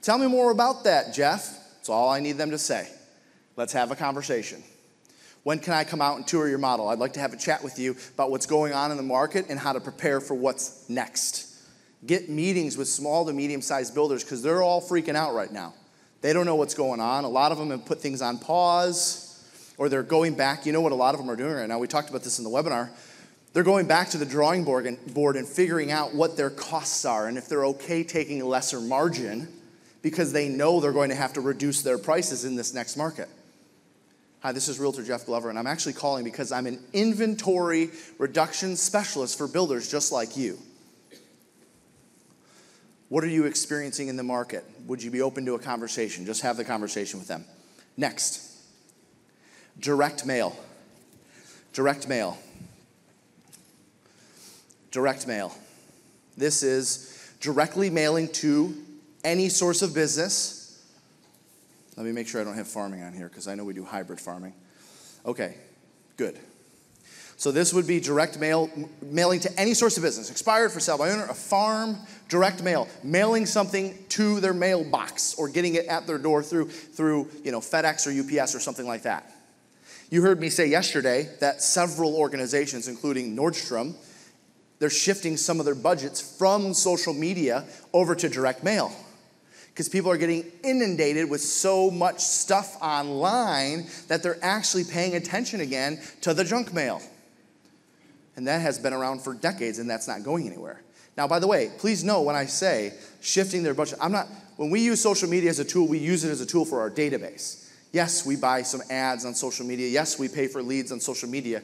Tell 0.01 0.17
me 0.17 0.25
more 0.25 0.49
about 0.49 0.85
that, 0.85 1.13
Jeff. 1.13 1.55
That's 1.75 1.87
all 1.87 2.09
I 2.09 2.19
need 2.19 2.39
them 2.39 2.49
to 2.49 2.57
say. 2.57 2.89
Let's 3.57 3.71
have 3.73 3.91
a 3.91 3.95
conversation. 3.95 4.63
When 5.43 5.59
can 5.59 5.73
I 5.73 5.83
come 5.83 6.01
out 6.01 6.17
and 6.17 6.25
tour 6.25 6.49
your 6.49 6.57
model? 6.57 6.87
I'd 6.87 6.97
like 6.97 7.13
to 7.13 7.19
have 7.19 7.33
a 7.33 7.37
chat 7.37 7.63
with 7.63 7.77
you 7.77 7.95
about 8.15 8.31
what's 8.31 8.47
going 8.47 8.73
on 8.73 8.89
in 8.89 8.97
the 8.97 9.03
market 9.03 9.45
and 9.49 9.59
how 9.59 9.73
to 9.73 9.79
prepare 9.79 10.19
for 10.19 10.33
what's 10.33 10.89
next. 10.89 11.45
Get 12.07 12.27
meetings 12.27 12.75
with 12.75 12.87
small 12.87 13.23
to 13.23 13.33
medium 13.33 13.61
sized 13.61 13.93
builders 13.93 14.23
because 14.23 14.41
they're 14.41 14.63
all 14.63 14.81
freaking 14.81 15.13
out 15.13 15.35
right 15.35 15.51
now. 15.51 15.75
They 16.21 16.33
don't 16.33 16.47
know 16.47 16.55
what's 16.55 16.73
going 16.73 16.99
on. 16.99 17.23
A 17.23 17.29
lot 17.29 17.51
of 17.51 17.59
them 17.59 17.69
have 17.69 17.85
put 17.85 18.01
things 18.01 18.23
on 18.23 18.39
pause 18.39 19.27
or 19.79 19.89
they're 19.89 20.03
going 20.03 20.35
back. 20.35 20.67
You 20.67 20.73
know 20.73 20.81
what 20.81 20.91
a 20.91 20.95
lot 20.95 21.15
of 21.15 21.19
them 21.19 21.31
are 21.31 21.35
doing 21.35 21.53
right 21.53 21.67
now? 21.67 21.79
We 21.79 21.87
talked 21.87 22.09
about 22.09 22.21
this 22.21 22.37
in 22.37 22.43
the 22.43 22.51
webinar. 22.51 22.91
They're 23.53 23.63
going 23.63 23.87
back 23.87 24.09
to 24.09 24.19
the 24.19 24.25
drawing 24.25 24.63
board 24.63 24.85
and, 24.85 25.13
board 25.13 25.35
and 25.35 25.47
figuring 25.47 25.89
out 25.89 26.13
what 26.13 26.37
their 26.37 26.51
costs 26.51 27.03
are 27.05 27.27
and 27.27 27.37
if 27.37 27.47
they're 27.47 27.65
okay 27.65 28.03
taking 28.03 28.41
a 28.41 28.45
lesser 28.45 28.79
margin 28.79 29.47
because 30.03 30.31
they 30.31 30.49
know 30.49 30.79
they're 30.79 30.91
going 30.91 31.09
to 31.09 31.15
have 31.15 31.33
to 31.33 31.41
reduce 31.41 31.81
their 31.81 31.97
prices 31.97 32.45
in 32.45 32.55
this 32.55 32.73
next 32.73 32.97
market. 32.97 33.27
Hi, 34.41 34.51
this 34.51 34.67
is 34.67 34.79
Realtor 34.79 35.03
Jeff 35.03 35.25
Glover, 35.25 35.49
and 35.49 35.57
I'm 35.57 35.67
actually 35.67 35.93
calling 35.93 36.23
because 36.23 36.51
I'm 36.51 36.67
an 36.67 36.79
inventory 36.93 37.89
reduction 38.17 38.75
specialist 38.75 39.37
for 39.37 39.47
builders 39.47 39.89
just 39.89 40.11
like 40.11 40.37
you. 40.37 40.59
What 43.09 43.23
are 43.23 43.27
you 43.27 43.45
experiencing 43.45 44.07
in 44.07 44.15
the 44.15 44.23
market? 44.23 44.63
Would 44.87 45.01
you 45.01 45.09
be 45.09 45.21
open 45.21 45.45
to 45.45 45.55
a 45.55 45.59
conversation? 45.59 46.25
Just 46.25 46.41
have 46.41 46.55
the 46.57 46.63
conversation 46.63 47.19
with 47.19 47.27
them. 47.27 47.43
Next, 47.97 48.48
direct 49.79 50.25
mail. 50.25 50.57
Direct 51.73 52.07
mail. 52.07 52.37
Direct 54.91 55.27
mail. 55.27 55.55
This 56.37 56.63
is 56.63 57.33
directly 57.39 57.89
mailing 57.89 58.27
to 58.33 58.75
any 59.23 59.49
source 59.49 59.81
of 59.81 59.93
business. 59.93 60.83
Let 61.95 62.05
me 62.05 62.11
make 62.11 62.27
sure 62.27 62.41
I 62.41 62.43
don't 62.43 62.55
have 62.55 62.67
farming 62.67 63.03
on 63.03 63.13
here 63.13 63.27
because 63.27 63.47
I 63.47 63.55
know 63.55 63.63
we 63.63 63.73
do 63.73 63.83
hybrid 63.83 64.19
farming. 64.19 64.53
Okay, 65.25 65.55
good. 66.17 66.39
So 67.35 67.51
this 67.51 67.73
would 67.73 67.87
be 67.87 68.01
direct 68.01 68.37
mail, 68.37 68.69
mailing 69.01 69.39
to 69.41 69.59
any 69.59 69.73
source 69.73 69.95
of 69.95 70.03
business, 70.03 70.29
expired 70.29 70.73
for 70.73 70.81
sale 70.81 70.97
by 70.97 71.09
owner, 71.09 71.25
a 71.29 71.33
farm, 71.33 71.97
direct 72.27 72.61
mail, 72.63 72.87
mailing 73.01 73.45
something 73.45 73.97
to 74.09 74.41
their 74.41 74.53
mailbox 74.53 75.35
or 75.35 75.47
getting 75.47 75.75
it 75.75 75.85
at 75.85 76.05
their 76.05 76.17
door 76.17 76.43
through, 76.43 76.69
through 76.69 77.29
you 77.43 77.51
know, 77.51 77.61
FedEx 77.61 78.07
or 78.07 78.41
UPS 78.41 78.55
or 78.55 78.59
something 78.59 78.85
like 78.85 79.03
that. 79.03 79.31
You 80.09 80.23
heard 80.23 80.39
me 80.39 80.49
say 80.49 80.65
yesterday 80.65 81.29
that 81.39 81.61
several 81.61 82.15
organizations, 82.15 82.87
including 82.87 83.35
Nordstrom, 83.35 83.93
they're 84.79 84.89
shifting 84.89 85.37
some 85.37 85.59
of 85.59 85.65
their 85.65 85.75
budgets 85.75 86.19
from 86.37 86.73
social 86.73 87.13
media 87.13 87.65
over 87.93 88.15
to 88.15 88.29
direct 88.29 88.63
mail 88.63 88.91
because 89.67 89.87
people 89.87 90.09
are 90.09 90.17
getting 90.17 90.45
inundated 90.63 91.29
with 91.29 91.41
so 91.41 91.91
much 91.91 92.19
stuff 92.19 92.75
online 92.81 93.87
that 94.07 94.23
they're 94.23 94.39
actually 94.41 94.83
paying 94.83 95.15
attention 95.15 95.61
again 95.61 95.99
to 96.21 96.33
the 96.33 96.43
junk 96.43 96.73
mail. 96.73 97.01
And 98.35 98.47
that 98.47 98.61
has 98.61 98.79
been 98.79 98.93
around 98.93 99.21
for 99.21 99.33
decades 99.33 99.79
and 99.79 99.89
that's 99.89 100.07
not 100.07 100.23
going 100.23 100.47
anywhere. 100.47 100.81
Now, 101.17 101.27
by 101.27 101.39
the 101.39 101.47
way, 101.47 101.71
please 101.77 102.03
know 102.03 102.21
when 102.21 102.35
I 102.35 102.45
say 102.45 102.93
shifting 103.21 103.61
their 103.61 103.73
budget, 103.73 103.99
I'm 104.01 104.11
not, 104.11 104.27
when 104.55 104.69
we 104.69 104.79
use 104.79 105.01
social 105.01 105.29
media 105.29 105.49
as 105.49 105.59
a 105.59 105.65
tool, 105.65 105.87
we 105.87 105.97
use 105.99 106.23
it 106.23 106.31
as 106.31 106.41
a 106.41 106.45
tool 106.45 106.65
for 106.65 106.79
our 106.79 106.89
database. 106.89 107.58
Yes, 107.91 108.25
we 108.25 108.35
buy 108.35 108.61
some 108.61 108.81
ads 108.89 109.25
on 109.25 109.33
social 109.33 109.65
media. 109.65 109.87
Yes, 109.87 110.19
we 110.19 110.27
pay 110.27 110.47
for 110.47 110.61
leads 110.61 110.91
on 110.91 110.99
social 110.99 111.29
media, 111.29 111.61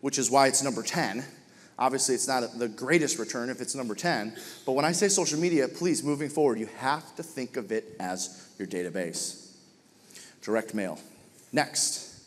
which 0.00 0.18
is 0.18 0.30
why 0.30 0.46
it's 0.46 0.62
number 0.62 0.82
10. 0.82 1.24
Obviously, 1.78 2.14
it's 2.14 2.26
not 2.26 2.58
the 2.58 2.68
greatest 2.68 3.18
return 3.18 3.50
if 3.50 3.60
it's 3.60 3.74
number 3.74 3.94
10. 3.94 4.34
But 4.64 4.72
when 4.72 4.86
I 4.86 4.92
say 4.92 5.08
social 5.08 5.38
media, 5.38 5.68
please, 5.68 6.02
moving 6.02 6.30
forward, 6.30 6.58
you 6.58 6.68
have 6.78 7.14
to 7.16 7.22
think 7.22 7.58
of 7.58 7.70
it 7.70 7.96
as 8.00 8.48
your 8.58 8.66
database. 8.66 9.50
Direct 10.40 10.74
mail. 10.74 10.98
Next, 11.52 12.22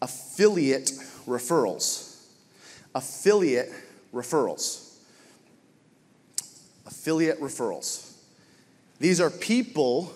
affiliate 0.00 0.92
referrals 1.26 2.04
affiliate 2.94 3.72
referrals. 4.12 4.94
Affiliate 6.86 7.40
referrals. 7.40 8.12
These 8.98 9.20
are 9.20 9.30
people 9.30 10.12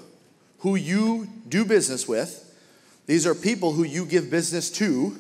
who 0.59 0.75
you 0.75 1.29
do 1.49 1.65
business 1.65 2.07
with, 2.09 2.45
these 3.07 3.27
are 3.27 3.35
people 3.35 3.73
who 3.73 3.85
you 3.85 4.05
give 4.05 4.31
business 4.31 4.71
to 4.73 5.17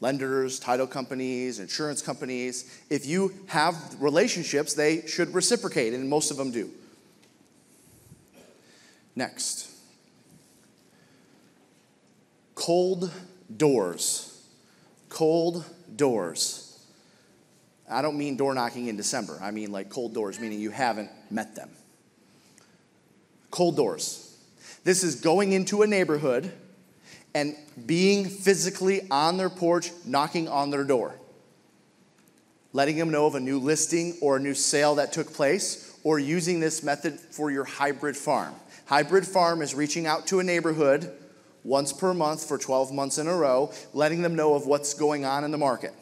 lenders, 0.00 0.58
title 0.58 0.86
companies, 0.86 1.58
insurance 1.58 2.02
companies. 2.02 2.82
If 2.90 3.06
you 3.06 3.32
have 3.46 3.74
relationships, 4.00 4.74
they 4.74 5.06
should 5.06 5.32
reciprocate, 5.32 5.94
and 5.94 6.08
most 6.08 6.30
of 6.30 6.36
them 6.36 6.50
do. 6.50 6.70
Next, 9.16 9.70
cold 12.54 13.10
doors. 13.56 14.30
Cold 15.08 15.64
doors. 15.94 16.84
I 17.90 18.02
don't 18.02 18.18
mean 18.18 18.36
door 18.36 18.54
knocking 18.54 18.88
in 18.88 18.96
December. 18.96 19.38
I 19.40 19.52
mean 19.52 19.70
like 19.70 19.88
cold 19.88 20.12
doors, 20.12 20.40
meaning 20.40 20.60
you 20.60 20.70
haven't 20.70 21.10
met 21.30 21.54
them. 21.54 21.70
Cold 23.54 23.76
doors. 23.76 24.36
This 24.82 25.04
is 25.04 25.20
going 25.20 25.52
into 25.52 25.82
a 25.82 25.86
neighborhood 25.86 26.50
and 27.36 27.54
being 27.86 28.28
physically 28.28 29.08
on 29.12 29.36
their 29.36 29.48
porch, 29.48 29.92
knocking 30.04 30.48
on 30.48 30.70
their 30.70 30.82
door, 30.82 31.14
letting 32.72 32.96
them 32.96 33.12
know 33.12 33.26
of 33.26 33.36
a 33.36 33.40
new 33.40 33.60
listing 33.60 34.16
or 34.20 34.38
a 34.38 34.40
new 34.40 34.54
sale 34.54 34.96
that 34.96 35.12
took 35.12 35.32
place, 35.32 35.96
or 36.02 36.18
using 36.18 36.58
this 36.58 36.82
method 36.82 37.20
for 37.20 37.52
your 37.52 37.62
hybrid 37.62 38.16
farm. 38.16 38.52
Hybrid 38.86 39.24
farm 39.24 39.62
is 39.62 39.72
reaching 39.72 40.04
out 40.04 40.26
to 40.26 40.40
a 40.40 40.42
neighborhood 40.42 41.12
once 41.62 41.92
per 41.92 42.12
month 42.12 42.44
for 42.48 42.58
12 42.58 42.90
months 42.90 43.18
in 43.18 43.28
a 43.28 43.36
row, 43.36 43.70
letting 43.92 44.20
them 44.20 44.34
know 44.34 44.54
of 44.54 44.66
what's 44.66 44.94
going 44.94 45.24
on 45.24 45.44
in 45.44 45.52
the 45.52 45.58
market, 45.58 45.94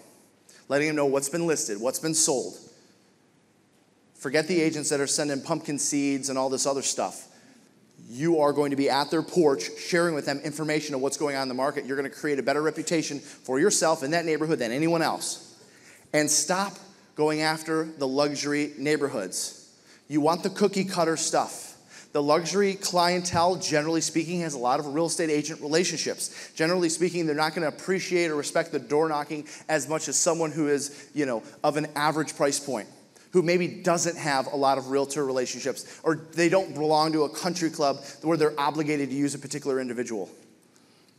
letting 0.71 0.87
them 0.87 0.97
know 0.97 1.05
what's 1.05 1.29
been 1.29 1.47
listed, 1.47 1.79
what's 1.79 1.99
been 1.99 2.15
sold. 2.15 2.57
Forget 4.15 4.49
the 4.49 4.59
agents 4.59 4.89
that 4.89 5.01
are 5.01 5.07
sending 5.07 5.43
pumpkin 5.43 5.79
seeds 5.79 6.31
and 6.31 6.39
all 6.39 6.49
this 6.49 6.65
other 6.65 6.81
stuff. 6.81 7.29
You 8.15 8.41
are 8.41 8.53
going 8.53 8.73
to 8.73 8.77
be 8.77 8.91
at 8.91 9.11
their 9.11 9.23
porch 9.23 9.71
sharing 9.79 10.15
with 10.15 10.27
them 10.27 10.39
information 10.41 10.95
of 10.95 11.01
what's 11.01 11.17
going 11.17 11.35
on 11.35 11.43
in 11.43 11.49
the 11.49 11.55
market. 11.55 11.87
You're 11.87 11.97
going 11.97 12.11
to 12.11 12.15
create 12.15 12.39
a 12.39 12.43
better 12.43 12.61
reputation 12.61 13.19
for 13.19 13.59
yourself 13.59 14.03
in 14.03 14.11
that 14.11 14.27
neighborhood 14.27 14.59
than 14.59 14.71
anyone 14.71 15.01
else. 15.01 15.59
And 16.13 16.31
stop 16.31 16.75
going 17.17 17.41
after 17.41 17.85
the 17.85 18.07
luxury 18.07 18.75
neighborhoods. 18.77 19.75
You 20.09 20.21
want 20.21 20.43
the 20.43 20.51
cookie 20.51 20.85
cutter 20.85 21.17
stuff. 21.17 21.75
The 22.13 22.23
luxury 22.23 22.75
clientele, 22.75 23.57
generally 23.57 24.03
speaking, 24.03 24.41
has 24.41 24.53
a 24.53 24.59
lot 24.59 24.79
of 24.79 24.89
real 24.89 25.07
estate 25.07 25.31
agent 25.31 25.63
relationships. 25.63 26.53
Generally 26.55 26.91
speaking, 26.91 27.25
they're 27.25 27.35
not 27.35 27.55
going 27.55 27.63
to 27.63 27.75
appreciate 27.75 28.31
or 28.31 28.35
respect 28.35 28.73
the 28.73 28.79
door 28.79 29.09
knocking 29.09 29.47
as 29.71 29.89
much 29.89 30.09
as 30.09 30.17
someone 30.17 30.53
who 30.53 30.69
is, 30.69 31.09
you 31.15 31.25
know, 31.25 31.43
of 31.65 31.79
an 31.79 31.87
average 31.97 32.37
price 32.37 32.61
point, 32.61 32.89
who 33.33 33.43
maybe 33.43 33.67
doesn't 33.67 34.17
have 34.17 34.47
a 34.47 34.57
lot 34.57 34.79
of 34.79 34.89
realtor 34.89 35.25
relationships, 35.25 36.01
or 36.03 36.17
they 36.33 36.49
don't 36.49 36.75
belong 36.75 37.13
to 37.13 37.25
a 37.25 37.29
country 37.29 37.71
club 37.71 38.05
where 38.23 38.37
they're 38.37 38.59
obligated 38.59 39.11
to 39.11 39.17
use 39.17 39.35
a 39.35 39.39
particular 39.39 39.81
individual. 39.81 40.31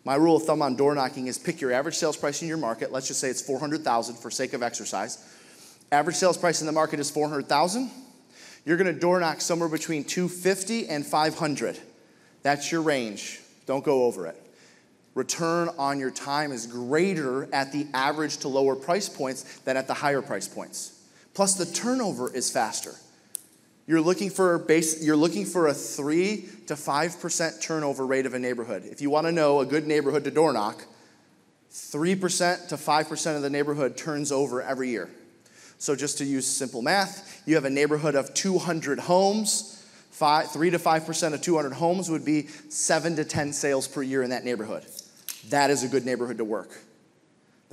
My 0.06 0.16
rule 0.16 0.36
of 0.36 0.44
thumb 0.44 0.62
on 0.62 0.76
door 0.76 0.94
knocking 0.96 1.28
is 1.28 1.38
pick 1.38 1.62
your 1.62 1.72
average 1.72 1.96
sales 1.96 2.18
price 2.18 2.42
in 2.42 2.48
your 2.48 2.58
market. 2.58 2.92
Let's 2.92 3.08
just 3.08 3.20
say 3.20 3.30
it's 3.30 3.42
400,000 3.42 4.16
for 4.16 4.30
sake 4.30 4.54
of 4.54 4.62
exercise. 4.62 5.18
Average 5.92 6.18
sales 6.18 6.38
price 6.38 6.62
in 6.62 6.68
the 6.68 6.74
market 6.74 7.00
is 7.00 7.10
400,000 7.10 7.90
you're 8.66 8.78
going 8.78 8.94
to 8.94 9.00
door 9.00 9.20
knock 9.20 9.42
somewhere 9.42 9.70
between 9.70 10.04
250 10.04 10.88
and 10.88 11.06
500. 11.06 11.80
That's 12.44 12.72
your 12.72 12.82
range. 12.82 13.42
Don't 13.66 13.84
go 13.84 14.04
over 14.04 14.28
it. 14.28 14.40
Return 15.16 15.70
on 15.78 16.00
your 16.00 16.12
time 16.12 16.52
is 16.52 16.66
greater 16.66 17.54
at 17.54 17.72
the 17.72 17.88
average 17.94 18.38
to 18.38 18.48
lower 18.48 18.76
price 18.76 19.10
points 19.10 19.44
than 19.60 19.78
at 19.78 19.88
the 19.88 19.94
higher 19.94 20.22
price 20.22 20.48
points. 20.48 20.93
Plus, 21.34 21.56
the 21.56 21.66
turnover 21.66 22.34
is 22.34 22.50
faster. 22.52 22.94
You're 23.86 24.02
looking 24.02 24.30
for 24.30 24.58
base, 24.60 25.04
you're 25.04 25.18
looking 25.18 25.46
for 25.46 25.68
a 25.68 25.74
three 25.74 26.48
to 26.68 26.76
five 26.76 27.20
percent 27.20 27.62
turnover 27.62 28.06
rate 28.06 28.26
of 28.26 28.34
a 28.34 28.40
neighborhood. 28.40 28.84
If 28.86 29.02
you 29.02 29.10
want 29.10 29.28
to 29.28 29.32
know 29.32 29.60
a 29.60 29.66
good 29.66 29.88
neighborhood 29.88 30.24
to 30.24 30.32
door 30.32 30.54
knock, 30.54 30.86
three 31.70 32.16
percent 32.16 32.70
to 32.70 32.78
five 32.78 33.10
percent 33.10 33.36
of 33.36 33.42
the 33.42 33.50
neighborhood 33.50 33.98
turns 33.98 34.32
over 34.32 34.62
every 34.62 34.90
year. 34.90 35.10
So, 35.80 35.98
just 35.98 36.20
to 36.20 36.24
use 36.24 36.48
simple 36.48 36.82
math, 36.82 37.44
you 37.46 37.56
have 37.56 37.66
a 37.66 37.70
neighborhood 37.70 38.16
of 38.16 38.34
200 38.34 39.00
homes. 39.00 39.84
Five, 40.12 40.52
3 40.52 40.70
to 40.70 40.78
5% 40.78 41.34
of 41.34 41.42
200 41.42 41.74
homes 41.74 42.08
would 42.08 42.24
be 42.24 42.46
7 42.70 43.16
to 43.16 43.26
10 43.26 43.52
sales 43.52 43.88
per 43.88 44.04
year 44.04 44.22
in 44.22 44.30
that 44.30 44.46
neighborhood. 44.46 44.86
That 45.50 45.72
is 45.72 45.84
a 45.84 45.88
good 45.88 46.06
neighborhood 46.06 46.38
to 46.38 46.46
work. 46.46 46.70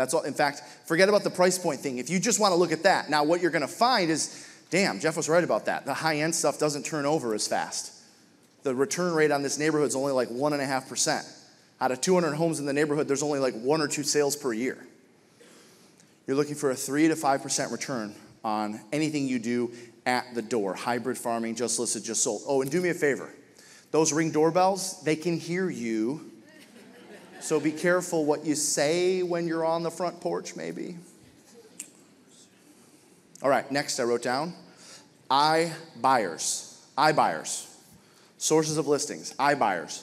That's 0.00 0.14
all. 0.14 0.22
In 0.22 0.34
fact, 0.34 0.62
forget 0.86 1.08
about 1.08 1.24
the 1.24 1.30
price 1.30 1.58
point 1.58 1.80
thing. 1.80 1.98
If 1.98 2.08
you 2.08 2.18
just 2.18 2.40
want 2.40 2.52
to 2.52 2.56
look 2.56 2.72
at 2.72 2.84
that, 2.84 3.10
now 3.10 3.22
what 3.22 3.42
you're 3.42 3.50
going 3.50 3.62
to 3.62 3.68
find 3.68 4.10
is 4.10 4.46
damn, 4.70 5.00
Jeff 5.00 5.16
was 5.16 5.28
right 5.28 5.44
about 5.44 5.66
that. 5.66 5.84
The 5.84 5.94
high 5.94 6.18
end 6.20 6.34
stuff 6.34 6.58
doesn't 6.58 6.84
turn 6.84 7.04
over 7.04 7.34
as 7.34 7.46
fast. 7.46 7.92
The 8.62 8.74
return 8.74 9.12
rate 9.14 9.30
on 9.30 9.42
this 9.42 9.58
neighborhood 9.58 9.88
is 9.88 9.96
only 9.96 10.12
like 10.12 10.28
1.5%. 10.28 11.36
Out 11.80 11.90
of 11.90 12.00
200 12.00 12.34
homes 12.34 12.60
in 12.60 12.66
the 12.66 12.72
neighborhood, 12.72 13.08
there's 13.08 13.22
only 13.22 13.40
like 13.40 13.54
one 13.54 13.80
or 13.80 13.88
two 13.88 14.02
sales 14.02 14.36
per 14.36 14.52
year 14.52 14.78
you're 16.30 16.36
looking 16.36 16.54
for 16.54 16.70
a 16.70 16.76
3 16.76 17.08
to 17.08 17.14
5% 17.16 17.72
return 17.72 18.14
on 18.44 18.80
anything 18.92 19.26
you 19.26 19.40
do 19.40 19.72
at 20.06 20.32
the 20.32 20.42
door. 20.42 20.74
Hybrid 20.74 21.18
farming, 21.18 21.56
just 21.56 21.76
listed, 21.80 22.04
just 22.04 22.22
sold. 22.22 22.42
Oh, 22.46 22.62
and 22.62 22.70
do 22.70 22.80
me 22.80 22.90
a 22.90 22.94
favor. 22.94 23.34
Those 23.90 24.12
ring 24.12 24.30
doorbells, 24.30 25.02
they 25.02 25.16
can 25.16 25.40
hear 25.40 25.68
you. 25.68 26.29
So 27.40 27.58
be 27.58 27.72
careful 27.72 28.24
what 28.24 28.44
you 28.44 28.54
say 28.54 29.22
when 29.22 29.48
you're 29.48 29.64
on 29.64 29.82
the 29.82 29.90
front 29.90 30.20
porch, 30.20 30.56
maybe. 30.56 30.96
All 33.42 33.48
right, 33.48 33.70
next 33.72 33.98
I 33.98 34.04
wrote 34.04 34.22
down 34.22 34.54
I 35.30 35.72
buyers. 36.00 36.84
iBuyers. 36.98 37.66
Sources 38.36 38.76
of 38.76 38.86
listings. 38.86 39.32
iBuyers. 39.34 40.02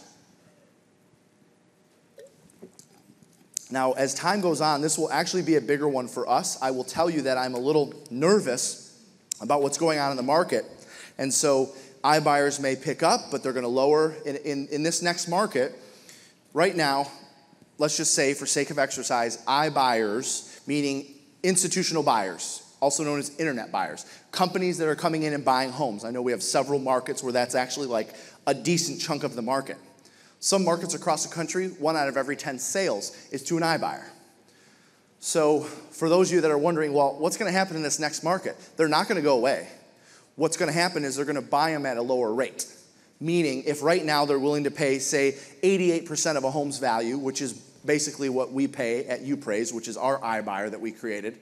Now, 3.70 3.91
as 3.94 4.13
time 4.13 4.39
goes 4.39 4.62
on, 4.62 4.82
this 4.82 4.98
will 4.98 5.12
actually 5.12 5.41
be 5.41 5.56
a 5.58 5.62
bigger 5.62 5.89
one 5.89 6.08
for 6.08 6.27
us. 6.29 6.58
I 6.62 6.72
will 6.72 6.86
tell 6.86 7.10
you 7.10 7.24
that 7.24 7.38
I'm 7.38 7.53
a 7.53 7.60
little 7.60 7.94
nervous 8.10 8.98
about 9.41 9.62
what's 9.62 9.77
going 9.77 10.00
on 10.00 10.12
in 10.12 10.17
the 10.17 10.24
market. 10.24 10.65
And 11.17 11.34
so, 11.34 11.70
iBuyers 12.03 12.62
may 12.62 12.75
pick 12.77 13.03
up, 13.03 13.29
but 13.29 13.44
they're 13.44 13.53
going 13.53 13.63
to 13.63 13.70
lower 13.70 14.15
in, 14.25 14.38
in, 14.38 14.67
in 14.70 14.84
this 14.84 15.01
next 15.01 15.27
market. 15.27 15.77
Right 16.53 16.75
now, 16.75 17.12
let's 17.77 17.98
just 17.98 18.13
say, 18.13 18.34
for 18.34 18.46
sake 18.46 18.69
of 18.69 18.79
exercise, 18.79 19.43
iBuyers, 19.46 20.65
meaning 20.67 21.13
institutional 21.43 22.03
buyers, 22.03 22.63
also 22.81 23.03
known 23.03 23.19
as 23.19 23.38
internet 23.39 23.72
buyers, 23.72 24.05
companies 24.31 24.77
that 24.77 24.88
are 24.88 24.96
coming 24.96 25.24
in 25.24 25.34
and 25.34 25.46
buying 25.46 25.72
homes. 25.72 26.05
I 26.05 26.12
know 26.12 26.22
we 26.22 26.31
have 26.31 26.43
several 26.43 26.79
markets 26.79 27.24
where 27.24 27.34
that's 27.34 27.55
actually 27.55 27.88
like 27.88 28.13
a 28.46 28.53
decent 28.53 29.00
chunk 29.01 29.24
of 29.24 29.36
the 29.36 29.41
market. 29.41 29.77
Some 30.39 30.63
markets 30.63 30.93
across 30.93 31.25
the 31.25 31.34
country, 31.34 31.69
one 31.69 31.96
out 31.96 32.07
of 32.07 32.17
every 32.17 32.36
10 32.36 32.60
sales 32.60 33.15
is 33.31 33.43
to 33.46 33.57
an 33.57 33.63
iBuyer. 33.63 34.05
So, 35.19 35.62
for 35.62 36.10
those 36.10 36.29
of 36.29 36.36
you 36.36 36.41
that 36.41 36.51
are 36.51 36.57
wondering, 36.57 36.93
well, 36.93 37.15
what's 37.17 37.38
going 37.38 37.51
to 37.51 37.57
happen 37.57 37.75
in 37.75 37.81
this 37.81 38.00
next 38.00 38.24
market? 38.24 38.55
They're 38.77 38.88
not 38.88 39.07
going 39.07 39.15
to 39.15 39.24
go 39.24 39.36
away. 39.36 39.67
What's 40.36 40.57
going 40.57 40.72
to 40.72 40.79
happen 40.79 41.03
is 41.03 41.15
they're 41.15 41.25
going 41.25 41.36
to 41.36 41.41
buy 41.41 41.72
them 41.72 41.88
at 41.88 41.98
a 41.98 42.01
lower 42.03 42.31
rate. 42.31 42.67
Meaning, 43.19 43.63
if 43.65 43.81
right 43.81 44.05
now 44.05 44.25
they're 44.25 44.38
willing 44.38 44.65
to 44.65 44.72
pay, 44.72 45.00
say, 45.00 45.31
88% 45.63 46.38
of 46.38 46.43
a 46.43 46.51
home's 46.51 46.77
value, 46.77 47.17
which 47.17 47.41
is 47.41 47.53
basically 47.86 48.29
what 48.29 48.51
we 48.51 48.67
pay 48.67 49.05
at 49.05 49.24
UPraise, 49.24 49.74
which 49.74 49.88
is 49.88 49.98
our 49.98 50.19
iBuyer 50.19 50.72
that 50.72 50.81
we 50.81 50.91
created, 50.91 51.39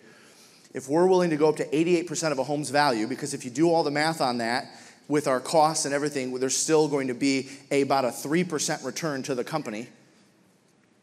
if 0.74 0.90
we're 0.90 1.08
willing 1.08 1.30
to 1.30 1.38
go 1.38 1.48
up 1.48 1.56
to 1.58 1.66
88% 1.66 2.32
of 2.32 2.40
a 2.40 2.44
home's 2.44 2.70
value, 2.70 3.08
because 3.08 3.34
if 3.34 3.46
you 3.46 3.52
do 3.52 3.72
all 3.72 3.84
the 3.84 3.92
math 3.92 4.20
on 4.20 4.40
that, 4.40 4.68
with 5.08 5.28
our 5.28 5.40
costs 5.40 5.86
and 5.86 5.94
everything, 5.94 6.38
there's 6.40 6.58
still 6.58 6.88
going 6.88 7.08
to 7.08 7.14
be 7.14 7.50
a, 7.72 7.82
about 7.82 8.06
a 8.06 8.10
3% 8.10 8.84
return 8.84 9.24
to 9.24 9.36
the 9.36 9.44
company, 9.44 9.88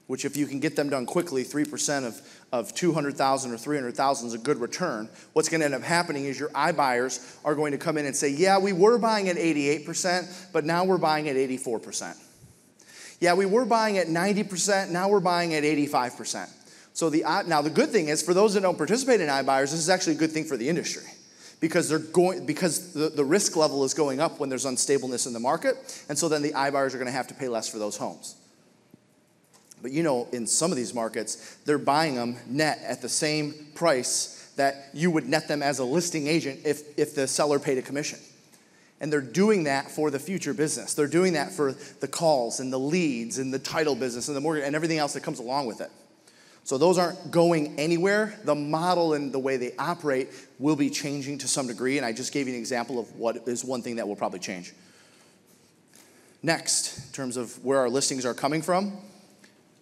which 0.09 0.25
if 0.25 0.37
you 0.37 0.47
can 0.47 0.61
get 0.61 0.77
them 0.77 0.91
done 0.91 1.07
quickly, 1.07 1.45
3% 1.45 2.07
of, 2.07 2.21
of 2.53 2.75
200,000 2.75 3.53
or 3.53 3.57
300,000 3.57 4.27
is 4.27 4.35
a 4.35 4.39
good 4.39 4.59
return. 4.59 5.09
What's 5.33 5.49
going 5.49 5.61
to 5.61 5.65
end 5.65 5.75
up 5.75 5.83
happening 5.83 6.25
is 6.25 6.39
your 6.39 6.51
iBuyers 6.51 7.39
are 7.45 7.55
going 7.55 7.73
to 7.73 7.79
come 7.79 7.97
in 7.97 8.07
and 8.07 8.17
say, 8.17 8.31
yeah, 8.31 8.59
we 8.59 8.73
were 8.73 8.99
buying 8.99 9.29
at 9.29 9.37
88%, 9.37 10.53
but 10.53 10.65
now 10.65 10.85
we're 10.85 10.99
buying 10.99 11.29
at 11.29 11.37
84%. 11.37 12.17
Yeah, 13.23 13.35
we 13.35 13.47
were 13.47 13.64
buying 13.64 13.99
at 13.99 14.09
90%, 14.09 14.91
now 14.91 15.09
we're 15.09 15.21
buying 15.21 15.55
at 15.55 15.62
85%. 15.62 16.50
So 16.93 17.09
the, 17.09 17.23
uh, 17.23 17.43
now 17.43 17.62
the 17.62 17.71
good 17.71 17.91
thing 17.91 18.09
is 18.09 18.21
for 18.21 18.35
those 18.35 18.55
that 18.55 18.62
don't 18.62 18.76
participate 18.76 19.21
in 19.21 19.29
iBuyers, 19.29 19.71
this 19.71 19.75
is 19.75 19.88
actually 19.88 20.14
a 20.14 20.19
good 20.19 20.33
thing 20.33 20.43
for 20.43 20.57
the 20.57 20.69
industry. 20.69 21.05
Because 21.61 21.88
they're 21.88 22.00
going 22.00 22.47
because 22.47 22.93
the, 22.93 23.11
the 23.11 23.25
risk 23.25 23.55
level 23.55 23.85
is 23.85 23.95
going 23.95 24.19
up 24.19 24.41
when 24.41 24.49
there's 24.49 24.64
unstableness 24.64 25.29
in 25.29 25.35
the 25.35 25.38
market 25.38 26.05
and 26.09 26.19
so 26.19 26.29
then 26.29 26.43
the 26.43 26.50
iBuyers 26.50 26.95
are 26.95 26.99
going 26.99 27.07
to 27.07 27.12
have 27.12 27.29
to 27.29 27.35
pay 27.35 27.47
less 27.47 27.69
for 27.69 27.79
those 27.79 27.97
homes. 27.97 28.35
But 29.83 29.93
you 29.93 30.02
know 30.02 30.26
in 30.33 30.49
some 30.49 30.73
of 30.73 30.76
these 30.76 30.93
markets 30.93 31.59
they're 31.64 31.79
buying 31.79 32.17
them 32.17 32.38
net 32.49 32.81
at 32.85 33.02
the 33.02 33.09
same 33.09 33.55
price 33.76 34.50
that 34.57 34.88
you 34.95 35.12
would 35.12 35.29
net 35.29 35.47
them 35.47 35.62
as 35.62 35.79
a 35.79 35.85
listing 35.85 36.26
agent 36.26 36.62
if, 36.64 36.99
if 36.99 37.14
the 37.14 37.29
seller 37.29 37.61
paid 37.61 37.79
a 37.79 37.83
commission 37.83 38.19
and 39.02 39.12
they're 39.12 39.21
doing 39.21 39.64
that 39.64 39.90
for 39.90 40.11
the 40.11 40.18
future 40.18 40.54
business 40.54 40.94
they're 40.94 41.06
doing 41.06 41.35
that 41.35 41.52
for 41.52 41.73
the 42.00 42.09
calls 42.09 42.61
and 42.61 42.73
the 42.73 42.78
leads 42.78 43.37
and 43.37 43.52
the 43.52 43.59
title 43.59 43.94
business 43.94 44.28
and 44.28 44.37
the 44.37 44.40
mortgage 44.40 44.64
and 44.64 44.75
everything 44.75 44.99
else 44.99 45.12
that 45.12 45.23
comes 45.23 45.38
along 45.38 45.66
with 45.66 45.82
it 45.82 45.90
so 46.64 46.78
those 46.78 46.97
aren't 46.97 47.30
going 47.30 47.78
anywhere. 47.78 48.38
The 48.44 48.54
model 48.54 49.14
and 49.14 49.32
the 49.32 49.38
way 49.38 49.56
they 49.56 49.73
operate 49.78 50.28
will 50.59 50.76
be 50.76 50.90
changing 50.90 51.38
to 51.38 51.49
some 51.49 51.66
degree, 51.66 51.97
and 51.97 52.06
I 52.06 52.12
just 52.12 52.32
gave 52.32 52.47
you 52.47 52.54
an 52.54 52.61
example 52.61 53.00
of 53.00 53.14
what 53.16 53.49
is 53.49 53.64
one 53.64 53.82
thing 53.82 53.97
that 53.97 54.06
will 54.06 54.16
probably 54.16 54.38
change. 54.38 54.73
Next, 56.42 57.06
in 57.06 57.12
terms 57.12 57.37
of 57.37 57.64
where 57.64 57.78
our 57.78 57.88
listings 57.88 58.25
are 58.25 58.35
coming 58.35 58.62
from, 58.62 58.97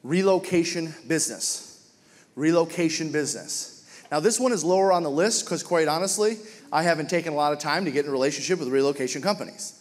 relocation 0.03 0.95
business. 1.07 1.91
Relocation 2.35 3.13
business. 3.13 3.77
Now, 4.11 4.21
this 4.21 4.41
one 4.41 4.53
is 4.53 4.65
lower 4.65 4.91
on 4.91 5.03
the 5.03 5.11
list 5.11 5.45
because, 5.45 5.63
quite 5.63 5.87
honestly, 5.87 6.39
I 6.73 6.83
haven't 6.83 7.11
taken 7.11 7.33
a 7.33 7.37
lot 7.37 7.53
of 7.53 7.59
time 7.59 7.85
to 7.85 7.91
get 7.91 8.05
in 8.05 8.11
relationship 8.11 8.59
with 8.59 8.69
relocation 8.69 9.23
companies. 9.23 9.77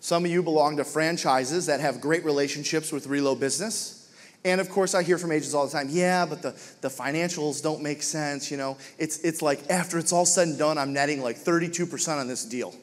Some 0.00 0.24
of 0.24 0.30
you 0.30 0.42
belong 0.42 0.78
to 0.78 0.84
franchises 0.84 1.66
that 1.66 1.80
have 1.80 2.00
great 2.00 2.24
relationships 2.24 2.90
with 2.90 3.06
relo 3.06 3.38
business. 3.38 4.10
And 4.44 4.60
of 4.60 4.68
course, 4.68 4.94
I 4.94 5.04
hear 5.04 5.16
from 5.16 5.30
agents 5.30 5.54
all 5.54 5.64
the 5.64 5.72
time, 5.72 5.86
yeah, 5.90 6.26
but 6.26 6.42
the, 6.42 6.50
the 6.80 6.88
financials 6.88 7.62
don't 7.62 7.82
make 7.82 8.02
sense. 8.02 8.50
You 8.50 8.56
know, 8.56 8.76
it's, 8.98 9.20
it's 9.20 9.40
like 9.40 9.70
after 9.70 9.98
it's 9.98 10.12
all 10.12 10.26
said 10.26 10.48
and 10.48 10.58
done, 10.58 10.76
I'm 10.76 10.92
netting 10.92 11.22
like 11.22 11.36
32% 11.36 12.18
on 12.18 12.26
this 12.26 12.44
deal. 12.44 12.74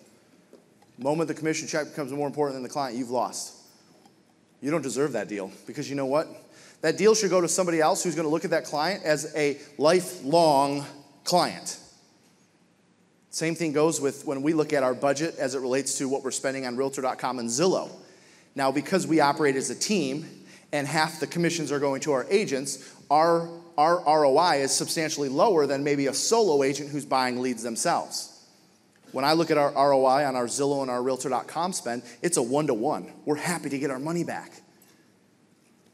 The 0.98 1.04
moment 1.04 1.28
the 1.28 1.34
commission 1.34 1.68
check 1.68 1.88
becomes 1.88 2.14
more 2.14 2.28
important 2.28 2.56
than 2.56 2.64
the 2.64 2.70
client, 2.70 2.98
you've 2.98 3.10
lost. 3.10 3.56
You 4.62 4.72
don't 4.72 4.82
deserve 4.82 5.12
that 5.14 5.28
deal 5.28 5.52
because 5.68 5.90
you 5.90 5.98
know 5.98 6.06
what? 6.06 6.28
That 6.82 6.98
deal 6.98 7.14
should 7.16 7.30
go 7.30 7.42
to 7.42 7.50
somebody 7.50 7.82
else 7.82 8.04
who's 8.04 8.16
going 8.16 8.28
to 8.28 8.32
look 8.32 8.46
at 8.46 8.52
that 8.52 8.64
client 8.64 9.04
as 9.04 9.34
a 9.36 9.58
lifelong 9.78 10.86
client. 11.26 11.78
Same 13.32 13.56
thing 13.56 13.74
goes 13.74 14.02
with 14.02 14.26
when 14.26 14.42
we 14.42 14.54
look 14.54 14.74
at 14.74 14.84
our 14.84 14.94
budget 14.94 15.36
as 15.38 15.54
it 15.56 15.60
relates 15.60 15.98
to 16.00 16.10
what 16.10 16.24
we're 16.24 16.32
spending 16.32 16.66
on 16.66 16.76
Realtor.com 16.76 17.40
and 17.40 17.50
Zillow. 17.50 17.92
Now, 18.56 18.72
because 18.72 19.06
we 19.06 19.20
operate 19.20 19.56
as 19.56 19.70
a 19.70 19.76
team, 19.76 20.26
and 20.72 20.88
half 20.88 21.20
the 21.20 21.28
commissions 21.28 21.72
are 21.72 21.80
going 21.80 22.02
to 22.02 22.12
our 22.12 22.26
agents, 22.30 22.94
our, 23.10 23.50
our 23.78 24.04
ROI 24.06 24.62
is 24.62 24.72
substantially 24.72 25.30
lower 25.30 25.66
than 25.66 25.84
maybe 25.84 26.08
a 26.08 26.14
solo 26.14 26.64
agent 26.64 26.90
who's 26.90 27.06
buying 27.06 27.42
leads 27.42 27.64
themselves. 27.64 28.36
When 29.12 29.26
I 29.26 29.34
look 29.34 29.50
at 29.50 29.58
our 29.58 29.72
ROI 29.72 30.26
on 30.26 30.36
our 30.36 30.46
Zillow 30.46 30.82
and 30.82 30.92
our 30.92 31.02
Realtor.com 31.02 31.74
spend, 31.74 32.04
it's 32.22 32.38
a 32.38 32.44
one 32.44 32.68
to 32.68 32.76
one. 32.76 33.12
We're 33.26 33.36
happy 33.36 33.70
to 33.70 33.80
get 33.80 33.90
our 33.90 34.00
money 34.00 34.24
back 34.24 34.52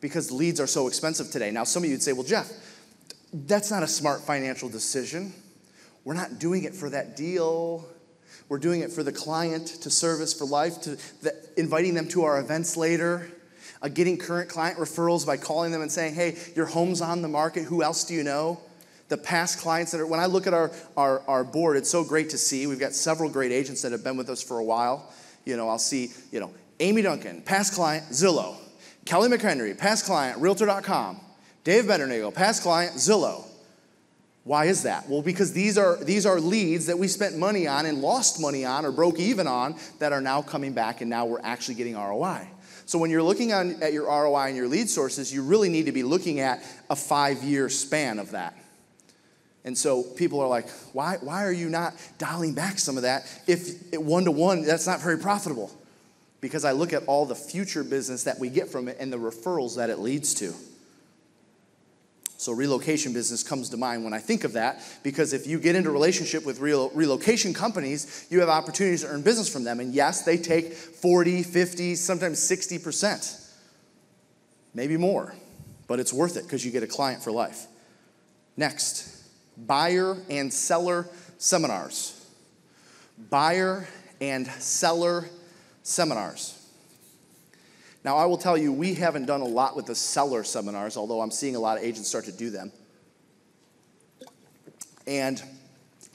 because 0.02 0.32
leads 0.32 0.60
are 0.60 0.68
so 0.68 0.88
expensive 0.88 1.32
today. 1.32 1.52
Now, 1.52 1.64
some 1.64 1.84
of 1.84 1.90
you 1.90 1.96
would 1.96 2.04
say, 2.04 2.12
well, 2.12 2.24
Jeff, 2.24 2.52
that's 3.34 3.72
not 3.72 3.84
a 3.84 3.88
smart 3.88 4.22
financial 4.22 4.68
decision. 4.68 5.34
We're 6.06 6.14
not 6.14 6.40
doing 6.40 6.64
it 6.64 6.74
for 6.74 6.90
that 6.92 7.18
deal. 7.18 7.86
We're 8.48 8.60
doing 8.60 8.82
it 8.82 8.92
for 8.92 9.04
the 9.04 9.12
client 9.12 9.68
to 9.68 9.90
service 9.90 10.34
for 10.34 10.46
life, 10.46 10.82
to 10.84 10.92
the, 11.22 11.36
inviting 11.58 11.96
them 11.96 12.08
to 12.10 12.24
our 12.24 12.40
events 12.40 12.78
later 12.78 13.28
uh, 13.82 13.88
getting 13.88 14.18
current 14.18 14.50
client 14.50 14.80
referrals 14.80 15.26
by 15.26 15.38
calling 15.38 15.72
them 15.72 15.82
and 15.82 15.92
saying, 15.92 16.16
hey, 16.16 16.38
your 16.56 16.66
home's 16.66 17.02
on 17.02 17.22
the 17.22 17.28
market. 17.28 17.64
Who 17.64 17.84
else 17.84 18.04
do 18.04 18.14
you 18.14 18.24
know? 18.24 18.60
The 19.10 19.18
past 19.18 19.60
clients 19.60 19.92
that 19.92 20.02
are, 20.02 20.08
when 20.08 20.20
I 20.20 20.26
look 20.26 20.48
at 20.48 20.54
our, 20.54 20.72
our, 20.98 21.22
our 21.28 21.44
board, 21.44 21.78
it's 21.78 21.90
so 21.90 22.04
great 22.04 22.32
to 22.32 22.38
see. 22.38 22.66
We've 22.66 22.80
got 22.80 22.94
several 22.94 23.30
great 23.30 23.52
agents 23.52 23.84
that 23.84 23.92
have 23.92 24.04
been 24.04 24.18
with 24.18 24.30
us 24.30 24.42
for 24.42 24.58
a 24.58 24.64
while. 24.64 25.14
You 25.46 25.58
know, 25.58 25.70
I'll 25.70 25.78
see, 25.78 26.10
you 26.32 26.40
know, 26.40 26.52
Amy 26.80 27.04
Duncan, 27.04 27.42
past 27.42 27.74
client, 27.74 28.06
Zillow. 28.10 28.56
Kelly 29.06 29.30
McHenry, 29.30 29.78
past 29.78 30.06
client, 30.06 30.40
Realtor.com. 30.40 31.20
Dave 31.64 31.86
Betternagel, 31.86 32.34
past 32.34 32.64
client, 32.64 32.94
Zillow. 32.96 33.46
Why 34.46 34.66
is 34.66 34.84
that? 34.84 35.10
Well, 35.10 35.24
because 35.24 35.54
these 35.54 35.76
are, 35.76 35.98
these 36.04 36.24
are 36.28 36.40
leads 36.40 36.86
that 36.86 37.00
we 37.00 37.08
spent 37.08 37.36
money 37.36 37.66
on 37.66 37.88
and 37.88 38.00
lost 38.00 38.40
money 38.40 38.64
on 38.64 38.86
or 38.86 38.92
broke 38.92 39.20
even 39.20 39.48
on 39.48 39.76
that 39.98 40.14
are 40.14 40.22
now 40.22 40.44
coming 40.44 40.72
back 40.74 41.02
and 41.02 41.10
now 41.10 41.26
we're 41.26 41.42
actually 41.42 41.74
getting 41.74 41.96
ROI. 41.96 42.48
So 42.86 43.00
when 43.00 43.10
you're 43.10 43.24
looking 43.24 43.54
on, 43.54 43.82
at 43.82 43.92
your 43.92 44.06
ROI 44.06 44.50
and 44.50 44.56
your 44.56 44.68
lead 44.68 44.88
sources, 44.88 45.34
you 45.34 45.42
really 45.42 45.70
need 45.70 45.88
to 45.88 45.92
be 45.92 46.04
looking 46.04 46.42
at 46.42 46.64
a 46.92 46.96
five 46.96 47.44
year 47.44 47.70
span 47.70 48.20
of 48.20 48.32
that. 48.32 48.56
And 49.64 49.76
so 49.76 50.04
people 50.04 50.40
are 50.42 50.48
like, 50.48 50.70
why, 50.94 51.18
why 51.22 51.44
are 51.44 51.52
you 51.52 51.68
not 51.68 51.96
dialing 52.20 52.54
back 52.54 52.78
some 52.78 52.98
of 52.98 53.02
that 53.04 53.24
if 53.48 53.96
one 53.96 54.26
to 54.26 54.32
one, 54.32 54.62
that's 54.62 54.86
not 54.86 55.02
very 55.02 55.18
profitable? 55.18 55.72
Because 56.40 56.66
I 56.66 56.74
look 56.74 56.94
at 56.94 57.04
all 57.08 57.26
the 57.26 57.34
future 57.34 57.84
business 57.84 58.26
that 58.26 58.38
we 58.38 58.50
get 58.50 58.70
from 58.70 58.90
it 58.90 58.98
and 59.00 59.12
the 59.12 59.18
referrals 59.18 59.78
that 59.78 59.90
it 59.90 59.98
leads 59.98 60.36
to. 60.36 60.54
So 62.38 62.52
relocation 62.52 63.14
business 63.14 63.44
comes 63.44 63.70
to 63.70 63.78
mind 63.78 64.04
when 64.04 64.14
I 64.14 64.20
think 64.20 64.44
of 64.44 64.54
that 64.54 64.82
because 65.04 65.32
if 65.32 65.48
you 65.48 65.58
get 65.58 65.76
into 65.76 65.90
relationship 65.90 66.46
with 66.46 66.60
real 66.60 66.90
relocation 66.90 67.54
companies, 67.54 68.28
you 68.30 68.40
have 68.42 68.50
opportunities 68.50 69.02
to 69.02 69.08
earn 69.08 69.22
business 69.22 69.48
from 69.48 69.64
them. 69.64 69.80
And 69.80 69.94
yes, 69.94 70.24
they 70.24 70.38
take 70.38 70.74
40, 70.74 71.44
50, 71.44 71.96
sometimes 71.96 72.40
60%. 72.40 73.50
Maybe 74.74 74.98
more. 74.98 75.34
But 75.88 76.00
it's 76.00 76.12
worth 76.12 76.36
it 76.36 76.44
because 76.44 76.66
you 76.66 76.72
get 76.72 76.84
a 76.84 76.88
client 76.88 77.24
for 77.24 77.32
life. 77.32 77.68
Next, 78.58 79.24
buyer 79.58 80.18
and 80.30 80.54
seller 80.54 81.08
seminars. 81.38 82.12
Buyer 83.30 83.88
and 84.20 84.48
seller 84.48 85.30
seminars. 85.84 86.65
Now, 88.06 88.18
I 88.18 88.26
will 88.26 88.38
tell 88.38 88.56
you, 88.56 88.72
we 88.72 88.94
haven't 88.94 89.26
done 89.26 89.42
a 89.42 89.46
lot 89.46 89.76
with 89.76 89.88
the 89.88 89.96
seller 89.96 90.44
seminars, 90.44 90.96
although 90.96 91.22
I'm 91.22 91.32
seeing 91.32 91.56
a 91.56 91.60
lot 91.60 91.80
of 91.80 91.84
agents 91.84 92.08
start 92.08 92.26
to 92.26 92.32
do 92.32 92.52
them. 92.52 92.72
And 95.08 95.42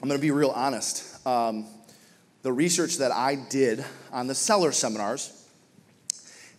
I'm 0.01 0.07
going 0.07 0.17
to 0.17 0.21
be 0.21 0.31
real 0.31 0.51
honest. 0.51 1.27
Um, 1.27 1.65
the 2.43 2.53
research 2.53 2.99
that 2.99 3.11
I 3.11 3.35
did 3.35 3.83
on 4.13 4.27
the 4.27 4.33
seller 4.33 4.71
seminars 4.71 5.45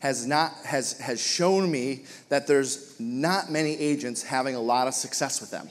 has 0.00 0.26
not 0.26 0.52
has 0.66 0.98
has 1.00 1.18
shown 1.18 1.70
me 1.70 2.04
that 2.28 2.46
there's 2.46 3.00
not 3.00 3.50
many 3.50 3.74
agents 3.78 4.22
having 4.22 4.54
a 4.54 4.60
lot 4.60 4.86
of 4.86 4.92
success 4.92 5.40
with 5.40 5.50
them. 5.50 5.66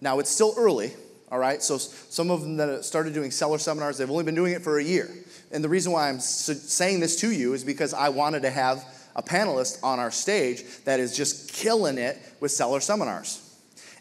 Now 0.00 0.20
it's 0.20 0.30
still 0.30 0.54
early, 0.56 0.92
all 1.28 1.40
right. 1.40 1.60
So 1.60 1.76
some 1.76 2.30
of 2.30 2.42
them 2.42 2.56
that 2.58 2.84
started 2.84 3.14
doing 3.14 3.32
seller 3.32 3.58
seminars, 3.58 3.98
they've 3.98 4.10
only 4.10 4.24
been 4.24 4.36
doing 4.36 4.52
it 4.52 4.62
for 4.62 4.78
a 4.78 4.84
year. 4.84 5.10
And 5.52 5.62
the 5.62 5.68
reason 5.68 5.92
why 5.92 6.08
I'm 6.08 6.20
saying 6.20 7.00
this 7.00 7.16
to 7.20 7.30
you 7.30 7.52
is 7.52 7.64
because 7.64 7.92
I 7.92 8.08
wanted 8.08 8.42
to 8.42 8.50
have 8.50 8.84
a 9.14 9.22
panelist 9.22 9.82
on 9.82 9.98
our 9.98 10.10
stage 10.10 10.64
that 10.84 10.98
is 10.98 11.16
just 11.16 11.52
killing 11.52 11.98
it 11.98 12.18
with 12.40 12.50
seller 12.50 12.80
seminars. 12.80 13.48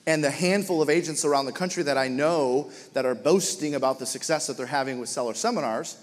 And 0.07 0.23
the 0.23 0.31
handful 0.31 0.81
of 0.81 0.89
agents 0.89 1.25
around 1.25 1.45
the 1.45 1.51
country 1.51 1.83
that 1.83 1.97
I 1.97 2.07
know 2.07 2.71
that 2.93 3.05
are 3.05 3.13
boasting 3.13 3.75
about 3.75 3.99
the 3.99 4.05
success 4.05 4.47
that 4.47 4.57
they're 4.57 4.65
having 4.65 4.99
with 4.99 5.09
seller 5.09 5.33
seminars 5.33 5.97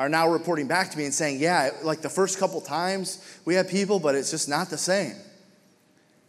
are 0.00 0.08
now 0.08 0.28
reporting 0.28 0.66
back 0.66 0.90
to 0.90 0.98
me 0.98 1.04
and 1.04 1.12
saying, 1.14 1.40
Yeah, 1.40 1.70
like 1.82 2.00
the 2.00 2.08
first 2.08 2.38
couple 2.38 2.60
times 2.60 3.38
we 3.44 3.54
had 3.54 3.68
people, 3.68 3.98
but 3.98 4.14
it's 4.14 4.30
just 4.30 4.48
not 4.48 4.70
the 4.70 4.78
same. 4.78 5.14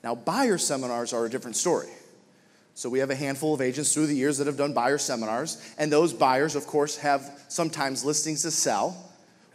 Now, 0.04 0.14
buyer 0.14 0.58
seminars 0.58 1.14
are 1.14 1.26
a 1.26 1.30
different 1.30 1.56
story. 1.56 1.90
So 2.76 2.90
we 2.90 3.00
have 3.00 3.10
a 3.10 3.16
handful 3.16 3.54
of 3.54 3.62
agents 3.62 3.94
through 3.94 4.08
the 4.08 4.16
years 4.16 4.38
that 4.38 4.48
have 4.48 4.58
done 4.58 4.74
buyer 4.74 4.98
seminars, 4.98 5.74
and 5.78 5.90
those 5.90 6.12
buyers, 6.14 6.58
of 6.58 6.68
course, 6.68 6.98
have 6.98 7.42
sometimes 7.48 8.04
listings 8.04 8.42
to 8.42 8.52
sell. 8.52 9.12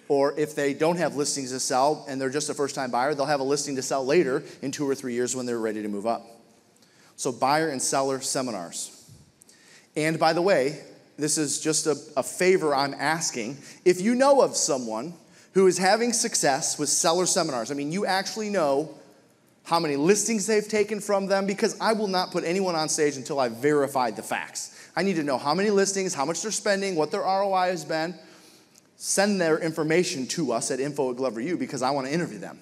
Or 0.09 0.37
if 0.37 0.57
they 0.57 0.75
don't 0.75 0.97
have 0.97 1.15
listings 1.15 1.53
to 1.53 1.61
sell 1.61 2.05
and 2.09 2.21
they're 2.21 2.31
just 2.31 2.49
a 2.49 2.55
first 2.55 2.75
time 2.75 2.91
buyer, 2.91 3.15
they'll 3.15 3.27
have 3.27 3.39
a 3.39 3.45
listing 3.45 3.77
to 3.77 3.83
sell 3.83 4.05
later 4.05 4.43
in 4.61 4.73
two 4.73 4.89
or 4.89 4.95
three 4.95 5.13
years 5.13 5.37
when 5.37 5.47
they're 5.47 5.59
ready 5.59 5.83
to 5.83 5.89
move 5.89 6.07
up. 6.07 6.27
So, 7.15 7.31
buyer 7.31 7.69
and 7.69 7.81
seller 7.81 8.21
seminars. 8.21 9.09
And 9.95 10.19
by 10.19 10.33
the 10.33 10.43
way, 10.43 10.81
this 11.19 11.37
is 11.37 11.61
just 11.61 11.87
a, 11.87 11.97
a 12.17 12.23
favor 12.23 12.75
I'm 12.75 12.95
asking. 12.95 13.59
If 13.85 14.01
you 14.01 14.15
know 14.15 14.41
of 14.41 14.57
someone 14.57 15.13
who 15.53 15.67
is 15.67 15.77
having 15.77 16.13
success 16.15 16.79
with 16.79 16.89
seller 16.89 17.27
seminars, 17.27 17.71
I 17.71 17.75
mean, 17.75 17.93
you 17.93 18.07
actually 18.07 18.49
know 18.49 18.99
how 19.71 19.79
many 19.79 19.95
listings 19.95 20.49
they've 20.49 20.67
taken 20.67 20.99
from 20.99 21.27
them, 21.27 21.47
because 21.47 21.81
I 21.81 21.93
will 21.93 22.09
not 22.09 22.33
put 22.33 22.43
anyone 22.43 22.75
on 22.75 22.89
stage 22.89 23.17
until 23.17 23.39
I've 23.39 23.59
verified 23.59 24.17
the 24.17 24.23
facts. 24.23 24.91
I 24.97 25.05
need 25.05 25.15
to 25.15 25.23
know 25.23 25.39
how 25.39 25.55
many 25.55 25.71
listings, 25.71 26.13
how 26.13 26.25
much 26.25 26.43
they're 26.43 26.51
spending, 26.51 26.97
what 26.97 27.13
their 27.13 27.21
ROI 27.21 27.69
has 27.69 27.85
been. 27.85 28.17
Send 28.97 29.41
their 29.41 29.61
information 29.61 30.27
to 30.27 30.51
us 30.51 30.73
at 30.73 30.81
info 30.81 31.13
at 31.13 31.17
Glover 31.17 31.41
because 31.57 31.83
I 31.83 31.91
want 31.91 32.09
to 32.09 32.13
interview 32.13 32.41
them. 32.41 32.59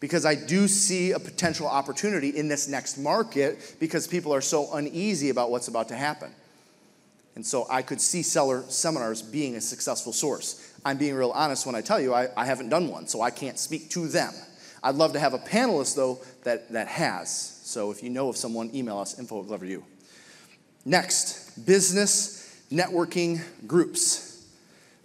Because 0.00 0.24
I 0.24 0.34
do 0.34 0.66
see 0.66 1.12
a 1.12 1.18
potential 1.18 1.66
opportunity 1.66 2.30
in 2.30 2.48
this 2.48 2.68
next 2.68 2.96
market 2.96 3.76
because 3.78 4.06
people 4.06 4.32
are 4.32 4.40
so 4.40 4.72
uneasy 4.72 5.28
about 5.28 5.50
what's 5.50 5.68
about 5.68 5.88
to 5.88 5.94
happen. 5.94 6.32
And 7.34 7.44
so 7.44 7.66
I 7.68 7.82
could 7.82 8.00
see 8.00 8.22
seller 8.22 8.64
seminars 8.68 9.20
being 9.20 9.56
a 9.56 9.60
successful 9.60 10.14
source. 10.14 10.72
I'm 10.86 10.96
being 10.96 11.16
real 11.16 11.32
honest 11.32 11.66
when 11.66 11.74
I 11.74 11.82
tell 11.82 12.00
you 12.00 12.14
I, 12.14 12.28
I 12.34 12.46
haven't 12.46 12.70
done 12.70 12.88
one, 12.88 13.08
so 13.08 13.20
I 13.20 13.30
can't 13.30 13.58
speak 13.58 13.90
to 13.90 14.08
them. 14.08 14.32
I'd 14.82 14.94
love 14.94 15.12
to 15.14 15.18
have 15.18 15.34
a 15.34 15.38
panelist, 15.38 15.96
though, 15.96 16.20
that, 16.44 16.72
that 16.72 16.88
has. 16.88 17.60
So 17.64 17.90
if 17.90 18.02
you 18.02 18.10
know 18.10 18.28
of 18.28 18.36
someone, 18.36 18.70
email 18.74 18.98
us, 18.98 19.18
info 19.18 19.40
at 19.40 19.48
Glover 19.48 19.66
U. 19.66 19.84
Next, 20.84 21.66
business 21.66 22.62
networking 22.70 23.40
groups. 23.66 24.46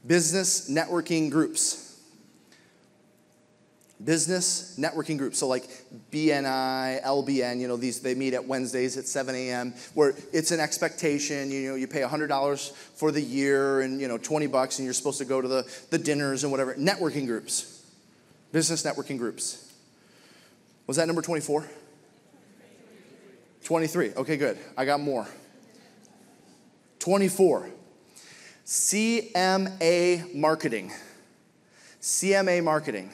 Business 0.05 0.69
networking 0.69 1.29
groups. 1.29 1.99
Business 4.03 4.77
networking 4.79 5.17
groups. 5.17 5.37
So 5.39 5.47
like 5.47 5.67
BNI, 6.11 7.03
LBN, 7.03 7.59
you 7.59 7.67
know, 7.67 7.77
these 7.77 7.99
they 7.99 8.15
meet 8.15 8.33
at 8.33 8.45
Wednesdays 8.45 8.97
at 8.97 9.07
7 9.07 9.35
a.m. 9.35 9.73
where 9.93 10.15
it's 10.33 10.51
an 10.51 10.59
expectation, 10.59 11.51
you 11.51 11.69
know, 11.69 11.75
you 11.75 11.87
pay 11.87 12.01
$100 12.01 12.71
for 12.71 13.11
the 13.11 13.21
year 13.21 13.81
and 13.81 14.01
you 14.01 14.07
know 14.07 14.17
20 14.17 14.47
bucks 14.47 14.79
and 14.79 14.85
you're 14.85 14.93
supposed 14.93 15.19
to 15.19 15.25
go 15.25 15.39
to 15.39 15.47
the, 15.47 15.85
the 15.91 15.99
dinners 15.99 16.43
and 16.43 16.51
whatever. 16.51 16.73
Networking 16.75 17.27
groups. 17.27 17.70
Business 18.51 18.83
networking 18.83 19.17
groups. 19.17 19.71
Was 20.87 20.97
that 20.97 21.07
number 21.07 21.21
24? 21.21 21.67
23. 23.63 24.13
Okay, 24.15 24.37
good. 24.37 24.57
I 24.77 24.85
got 24.85 24.99
more. 24.99 25.27
24. 26.99 27.69
CMA 28.65 30.35
marketing. 30.35 30.91
CMA 32.01 32.63
marketing. 32.63 33.11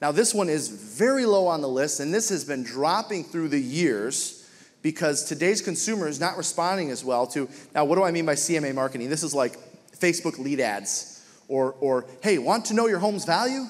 Now, 0.00 0.12
this 0.12 0.34
one 0.34 0.48
is 0.48 0.68
very 0.68 1.24
low 1.24 1.46
on 1.46 1.60
the 1.60 1.68
list, 1.68 2.00
and 2.00 2.12
this 2.12 2.28
has 2.28 2.44
been 2.44 2.62
dropping 2.62 3.24
through 3.24 3.48
the 3.48 3.60
years 3.60 4.48
because 4.82 5.24
today's 5.24 5.62
consumer 5.62 6.06
is 6.06 6.20
not 6.20 6.36
responding 6.36 6.90
as 6.90 7.02
well 7.02 7.26
to. 7.28 7.48
Now, 7.74 7.86
what 7.86 7.96
do 7.96 8.04
I 8.04 8.10
mean 8.10 8.26
by 8.26 8.34
CMA 8.34 8.74
marketing? 8.74 9.08
This 9.08 9.22
is 9.22 9.34
like 9.34 9.56
Facebook 9.98 10.38
lead 10.38 10.60
ads, 10.60 11.24
or, 11.48 11.72
or 11.80 12.06
hey, 12.22 12.38
want 12.38 12.66
to 12.66 12.74
know 12.74 12.86
your 12.86 12.98
home's 12.98 13.24
value? 13.24 13.64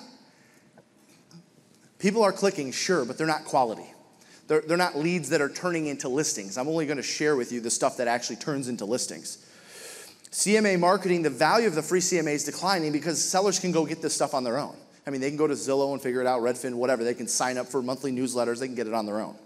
People 1.98 2.22
are 2.22 2.32
clicking, 2.32 2.72
sure, 2.72 3.04
but 3.04 3.16
they're 3.16 3.26
not 3.26 3.44
quality. 3.44 3.86
They're, 4.46 4.60
they're 4.60 4.76
not 4.76 4.96
leads 4.96 5.30
that 5.30 5.40
are 5.40 5.48
turning 5.48 5.86
into 5.86 6.08
listings. 6.08 6.58
I'm 6.58 6.68
only 6.68 6.86
going 6.86 6.98
to 6.98 7.02
share 7.02 7.36
with 7.36 7.50
you 7.52 7.60
the 7.60 7.70
stuff 7.70 7.96
that 7.96 8.08
actually 8.08 8.36
turns 8.36 8.68
into 8.68 8.84
listings. 8.84 9.38
CMA 10.30 10.78
marketing, 10.78 11.22
the 11.22 11.30
value 11.30 11.66
of 11.66 11.74
the 11.74 11.82
free 11.82 12.00
CMA 12.00 12.34
is 12.34 12.44
declining 12.44 12.92
because 12.92 13.24
sellers 13.24 13.58
can 13.58 13.72
go 13.72 13.86
get 13.86 14.02
this 14.02 14.14
stuff 14.14 14.34
on 14.34 14.44
their 14.44 14.58
own. 14.58 14.76
I 15.06 15.10
mean, 15.10 15.20
they 15.20 15.28
can 15.28 15.36
go 15.36 15.46
to 15.46 15.54
Zillow 15.54 15.92
and 15.92 16.02
figure 16.02 16.20
it 16.20 16.26
out, 16.26 16.42
Redfin, 16.42 16.74
whatever. 16.74 17.04
They 17.04 17.14
can 17.14 17.28
sign 17.28 17.56
up 17.56 17.68
for 17.68 17.82
monthly 17.82 18.10
newsletters, 18.10 18.58
they 18.58 18.66
can 18.66 18.74
get 18.74 18.86
it 18.86 18.94
on 18.94 19.06
their 19.06 19.20
own. 19.20 19.36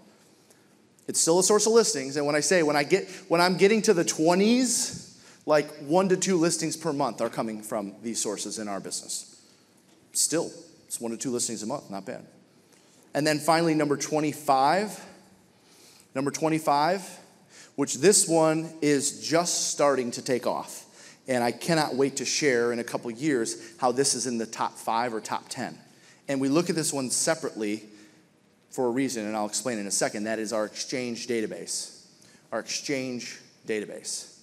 It's 1.07 1.19
still 1.19 1.39
a 1.39 1.43
source 1.43 1.65
of 1.65 1.73
listings, 1.73 2.17
and 2.17 2.25
when 2.25 2.35
I 2.35 2.39
say 2.39 2.61
when 2.61 2.75
I 2.75 2.83
get 2.83 3.09
when 3.29 3.41
I'm 3.41 3.57
getting 3.57 3.81
to 3.83 3.95
the 3.95 4.05
20s, 4.05 5.17
like 5.47 5.67
one 5.77 6.07
to 6.09 6.17
two 6.17 6.37
listings 6.37 6.77
per 6.77 6.93
month 6.93 7.19
are 7.19 7.29
coming 7.29 7.63
from 7.63 7.95
these 8.03 8.21
sources 8.21 8.59
in 8.59 8.67
our 8.67 8.79
business. 8.79 9.41
Still, 10.13 10.51
it's 10.85 11.01
one 11.01 11.11
to 11.11 11.17
two 11.17 11.31
listings 11.31 11.63
a 11.63 11.65
month, 11.65 11.89
not 11.89 12.05
bad. 12.05 12.25
And 13.13 13.25
then 13.25 13.39
finally, 13.39 13.73
number 13.73 13.97
25. 13.97 15.05
Number 16.15 16.31
25, 16.31 17.19
which 17.75 17.95
this 17.95 18.27
one 18.27 18.69
is 18.81 19.27
just 19.27 19.69
starting 19.69 20.11
to 20.11 20.21
take 20.21 20.47
off. 20.47 20.85
And 21.27 21.43
I 21.43 21.51
cannot 21.51 21.95
wait 21.95 22.17
to 22.17 22.25
share 22.25 22.73
in 22.73 22.79
a 22.79 22.83
couple 22.83 23.11
years 23.11 23.73
how 23.77 23.91
this 23.91 24.15
is 24.15 24.25
in 24.25 24.39
the 24.39 24.47
top 24.47 24.73
five 24.73 25.13
or 25.13 25.21
top 25.21 25.45
10. 25.49 25.77
And 26.27 26.41
we 26.41 26.49
look 26.49 26.69
at 26.69 26.75
this 26.75 26.91
one 26.91 27.11
separately 27.11 27.83
for 28.71 28.87
a 28.87 28.89
reason, 28.89 29.25
and 29.25 29.35
I'll 29.35 29.45
explain 29.45 29.77
in 29.77 29.85
a 29.87 29.91
second. 29.91 30.23
That 30.23 30.39
is 30.39 30.51
our 30.51 30.65
exchange 30.65 31.27
database. 31.27 32.05
Our 32.51 32.59
exchange 32.59 33.39
database. 33.67 34.35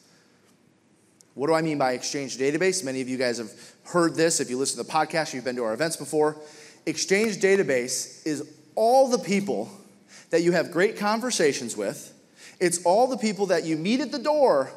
What 1.34 1.48
do 1.48 1.54
I 1.54 1.62
mean 1.62 1.78
by 1.78 1.92
exchange 1.92 2.38
database? 2.38 2.84
Many 2.84 3.00
of 3.00 3.08
you 3.08 3.18
guys 3.18 3.38
have 3.38 3.50
heard 3.84 4.14
this. 4.14 4.40
If 4.40 4.48
you 4.48 4.56
listen 4.56 4.78
to 4.78 4.84
the 4.84 4.92
podcast, 4.92 5.34
you've 5.34 5.44
been 5.44 5.56
to 5.56 5.64
our 5.64 5.74
events 5.74 5.96
before. 5.96 6.36
Exchange 6.86 7.38
database 7.38 8.24
is 8.24 8.48
all 8.76 9.08
the 9.08 9.18
people 9.18 9.68
that 10.30 10.42
you 10.42 10.52
have 10.52 10.70
great 10.70 10.96
conversations 10.96 11.76
with. 11.76 12.12
It's 12.60 12.84
all 12.84 13.08
the 13.08 13.18
people 13.18 13.46
that 13.46 13.64
you 13.64 13.76
meet 13.76 14.00
at 14.00 14.12
the 14.12 14.20
door 14.20 14.70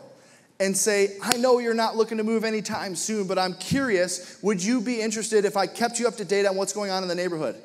and 0.59 0.75
say, 0.75 1.15
I 1.21 1.37
know 1.37 1.59
you're 1.59 1.75
not 1.75 1.95
looking 1.95 2.17
to 2.17 2.23
move 2.23 2.43
anytime 2.43 2.95
soon, 2.95 3.27
but 3.27 3.37
I'm 3.37 3.53
curious, 3.53 4.41
would 4.41 4.61
you 4.61 4.81
be 4.81 4.99
interested 4.99 5.45
if 5.45 5.55
I 5.55 5.67
kept 5.67 5.99
you 5.99 6.07
up 6.07 6.15
to 6.17 6.25
date 6.25 6.45
on 6.45 6.55
what's 6.55 6.73
going 6.73 6.91
on 6.91 7.03
in 7.03 7.09
the 7.09 7.15
neighborhood? 7.15 7.55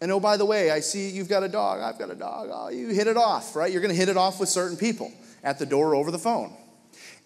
And 0.00 0.12
oh, 0.12 0.20
by 0.20 0.36
the 0.36 0.44
way, 0.44 0.70
I 0.70 0.80
see 0.80 1.08
you've 1.10 1.28
got 1.28 1.42
a 1.42 1.48
dog, 1.48 1.80
I've 1.80 1.98
got 1.98 2.10
a 2.10 2.14
dog. 2.14 2.50
Oh, 2.52 2.68
you 2.68 2.88
hit 2.88 3.06
it 3.06 3.16
off, 3.16 3.56
right? 3.56 3.72
You're 3.72 3.80
gonna 3.80 3.94
hit 3.94 4.08
it 4.08 4.16
off 4.16 4.38
with 4.38 4.48
certain 4.48 4.76
people 4.76 5.12
at 5.42 5.58
the 5.58 5.66
door 5.66 5.90
or 5.90 5.94
over 5.94 6.10
the 6.10 6.18
phone. 6.18 6.52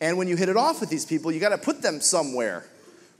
And 0.00 0.16
when 0.16 0.28
you 0.28 0.37
hit 0.37 0.48
it 0.48 0.56
off 0.56 0.80
with 0.80 0.90
these 0.90 1.04
people, 1.04 1.32
you 1.32 1.40
gotta 1.40 1.58
put 1.58 1.82
them 1.82 2.00
somewhere. 2.00 2.64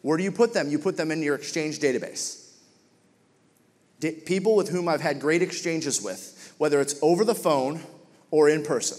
Where 0.03 0.17
do 0.17 0.25
you 0.25 0.33
put 0.33 0.55
them? 0.55 0.69
You 0.69 0.79
put 0.79 0.97
them 0.97 1.11
in 1.11 1.23
your 1.23 1.35
exchange 1.35 1.81
database 1.81 2.42
people 4.11 4.57
with 4.57 4.69
whom 4.69 4.89
I've 4.89 5.01
had 5.01 5.21
great 5.21 5.43
exchanges 5.43 6.03
with, 6.03 6.55
whether 6.59 6.81
it's 6.81 6.99
over 7.03 7.25
the 7.25 7.35
phone 7.35 7.81
or 8.31 8.49
in 8.49 8.63
person. 8.63 8.99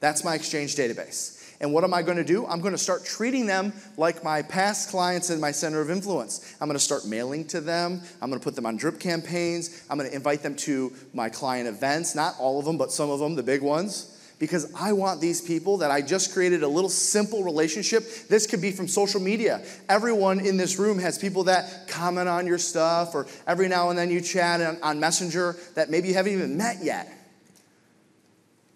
That's 0.00 0.24
my 0.24 0.34
exchange 0.34 0.76
database. 0.76 1.40
And 1.60 1.72
what 1.72 1.84
am 1.84 1.94
I 1.94 2.02
going 2.02 2.16
to 2.16 2.24
do? 2.24 2.46
I'm 2.46 2.60
going 2.60 2.74
to 2.74 2.78
start 2.78 3.04
treating 3.04 3.46
them 3.46 3.72
like 3.96 4.24
my 4.24 4.42
past 4.42 4.90
clients 4.90 5.30
in 5.30 5.40
my 5.40 5.50
center 5.50 5.80
of 5.80 5.90
influence. 5.90 6.56
I'm 6.60 6.68
going 6.68 6.78
to 6.78 6.84
start 6.84 7.06
mailing 7.06 7.46
to 7.48 7.60
them. 7.60 8.02
I'm 8.20 8.28
going 8.28 8.40
to 8.40 8.44
put 8.44 8.56
them 8.56 8.66
on 8.66 8.76
drip 8.76 8.98
campaigns. 8.98 9.84
I'm 9.88 9.96
going 9.96 10.10
to 10.10 10.14
invite 10.14 10.42
them 10.42 10.56
to 10.56 10.92
my 11.14 11.28
client 11.28 11.68
events, 11.68 12.14
not 12.14 12.34
all 12.38 12.58
of 12.58 12.64
them, 12.64 12.76
but 12.76 12.92
some 12.92 13.08
of 13.08 13.20
them, 13.20 13.34
the 13.34 13.42
big 13.42 13.62
ones 13.62 14.13
because 14.38 14.72
I 14.74 14.92
want 14.92 15.20
these 15.20 15.40
people 15.40 15.78
that 15.78 15.90
I 15.90 16.02
just 16.02 16.32
created 16.32 16.62
a 16.62 16.68
little 16.68 16.90
simple 16.90 17.44
relationship. 17.44 18.28
This 18.28 18.46
could 18.46 18.60
be 18.60 18.72
from 18.72 18.88
social 18.88 19.20
media. 19.20 19.64
Everyone 19.88 20.40
in 20.40 20.56
this 20.56 20.78
room 20.78 20.98
has 20.98 21.18
people 21.18 21.44
that 21.44 21.88
comment 21.88 22.28
on 22.28 22.46
your 22.46 22.58
stuff, 22.58 23.14
or 23.14 23.26
every 23.46 23.68
now 23.68 23.90
and 23.90 23.98
then 23.98 24.10
you 24.10 24.20
chat 24.20 24.60
on, 24.60 24.78
on 24.82 25.00
Messenger 25.00 25.56
that 25.74 25.90
maybe 25.90 26.08
you 26.08 26.14
haven't 26.14 26.32
even 26.32 26.56
met 26.56 26.78
yet. 26.82 27.12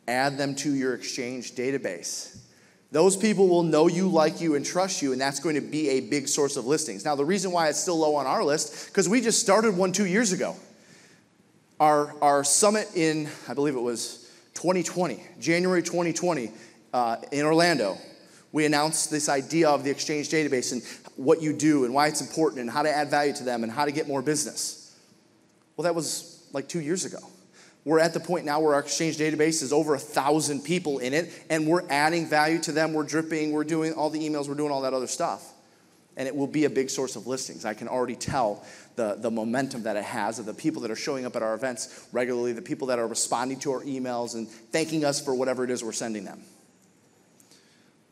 Add 0.06 0.38
them 0.38 0.54
to 0.56 0.72
your 0.72 0.94
exchange 0.94 1.54
database. 1.54 2.38
Those 2.90 3.16
people 3.16 3.48
will 3.48 3.64
know 3.64 3.86
you, 3.86 4.08
like 4.08 4.40
you, 4.40 4.54
and 4.54 4.64
trust 4.64 5.02
you, 5.02 5.12
and 5.12 5.20
that's 5.20 5.40
going 5.40 5.56
to 5.56 5.60
be 5.60 5.90
a 5.90 6.00
big 6.00 6.26
source 6.26 6.56
of 6.56 6.64
listings. 6.64 7.04
Now, 7.04 7.14
the 7.16 7.24
reason 7.24 7.52
why 7.52 7.68
it's 7.68 7.78
still 7.78 7.98
low 7.98 8.14
on 8.14 8.26
our 8.26 8.42
list, 8.42 8.86
because 8.86 9.06
we 9.08 9.20
just 9.20 9.40
started 9.40 9.76
one 9.76 9.92
two 9.92 10.06
years 10.06 10.32
ago. 10.32 10.56
Our, 11.78 12.14
our 12.22 12.44
summit 12.44 12.88
in, 12.94 13.28
I 13.46 13.54
believe 13.54 13.76
it 13.76 13.80
was 13.80 14.27
2020, 14.58 15.22
January 15.38 15.84
2020, 15.84 16.50
uh, 16.92 17.16
in 17.30 17.44
Orlando, 17.44 17.96
we 18.50 18.66
announced 18.66 19.08
this 19.08 19.28
idea 19.28 19.68
of 19.68 19.84
the 19.84 19.90
exchange 19.90 20.30
database 20.30 20.72
and 20.72 20.82
what 21.14 21.40
you 21.40 21.52
do 21.52 21.84
and 21.84 21.94
why 21.94 22.08
it's 22.08 22.20
important 22.20 22.60
and 22.62 22.68
how 22.68 22.82
to 22.82 22.90
add 22.90 23.08
value 23.08 23.32
to 23.32 23.44
them 23.44 23.62
and 23.62 23.70
how 23.70 23.84
to 23.84 23.92
get 23.92 24.08
more 24.08 24.20
business. 24.20 24.96
Well, 25.76 25.84
that 25.84 25.94
was 25.94 26.44
like 26.52 26.68
two 26.68 26.80
years 26.80 27.04
ago. 27.04 27.20
We're 27.84 28.00
at 28.00 28.14
the 28.14 28.18
point 28.18 28.46
now 28.46 28.58
where 28.58 28.74
our 28.74 28.80
exchange 28.80 29.16
database 29.16 29.62
is 29.62 29.72
over 29.72 29.94
a 29.94 29.98
thousand 29.98 30.62
people 30.64 30.98
in 30.98 31.14
it, 31.14 31.30
and 31.48 31.64
we're 31.64 31.88
adding 31.88 32.26
value 32.26 32.58
to 32.62 32.72
them. 32.72 32.94
We're 32.94 33.04
dripping, 33.04 33.52
we're 33.52 33.62
doing 33.62 33.92
all 33.92 34.10
the 34.10 34.28
emails, 34.28 34.48
we're 34.48 34.56
doing 34.56 34.72
all 34.72 34.82
that 34.82 34.92
other 34.92 35.06
stuff. 35.06 35.52
And 36.18 36.28
it 36.28 36.36
will 36.36 36.46
be 36.46 36.66
a 36.66 36.70
big 36.70 36.90
source 36.90 37.16
of 37.16 37.26
listings. 37.26 37.64
I 37.64 37.72
can 37.72 37.88
already 37.88 38.16
tell 38.16 38.62
the, 38.96 39.14
the 39.18 39.30
momentum 39.30 39.84
that 39.84 39.96
it 39.96 40.04
has 40.04 40.38
of 40.38 40.44
the 40.44 40.52
people 40.52 40.82
that 40.82 40.90
are 40.90 40.96
showing 40.96 41.24
up 41.24 41.36
at 41.36 41.42
our 41.42 41.54
events 41.54 42.06
regularly, 42.12 42.52
the 42.52 42.60
people 42.60 42.88
that 42.88 42.98
are 42.98 43.06
responding 43.06 43.58
to 43.60 43.72
our 43.72 43.82
emails 43.84 44.34
and 44.34 44.46
thanking 44.46 45.04
us 45.04 45.20
for 45.20 45.34
whatever 45.34 45.64
it 45.64 45.70
is 45.70 45.82
we're 45.82 45.92
sending 45.92 46.24
them. 46.24 46.42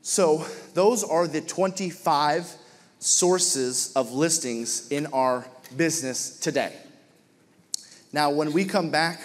So, 0.02 0.46
those 0.72 1.02
are 1.02 1.26
the 1.26 1.40
25 1.40 2.54
sources 3.00 3.92
of 3.94 4.12
listings 4.12 4.88
in 4.88 5.06
our 5.08 5.44
business 5.76 6.38
today. 6.38 6.72
Now, 8.12 8.30
when 8.30 8.52
we 8.52 8.64
come 8.64 8.90
back 8.90 9.20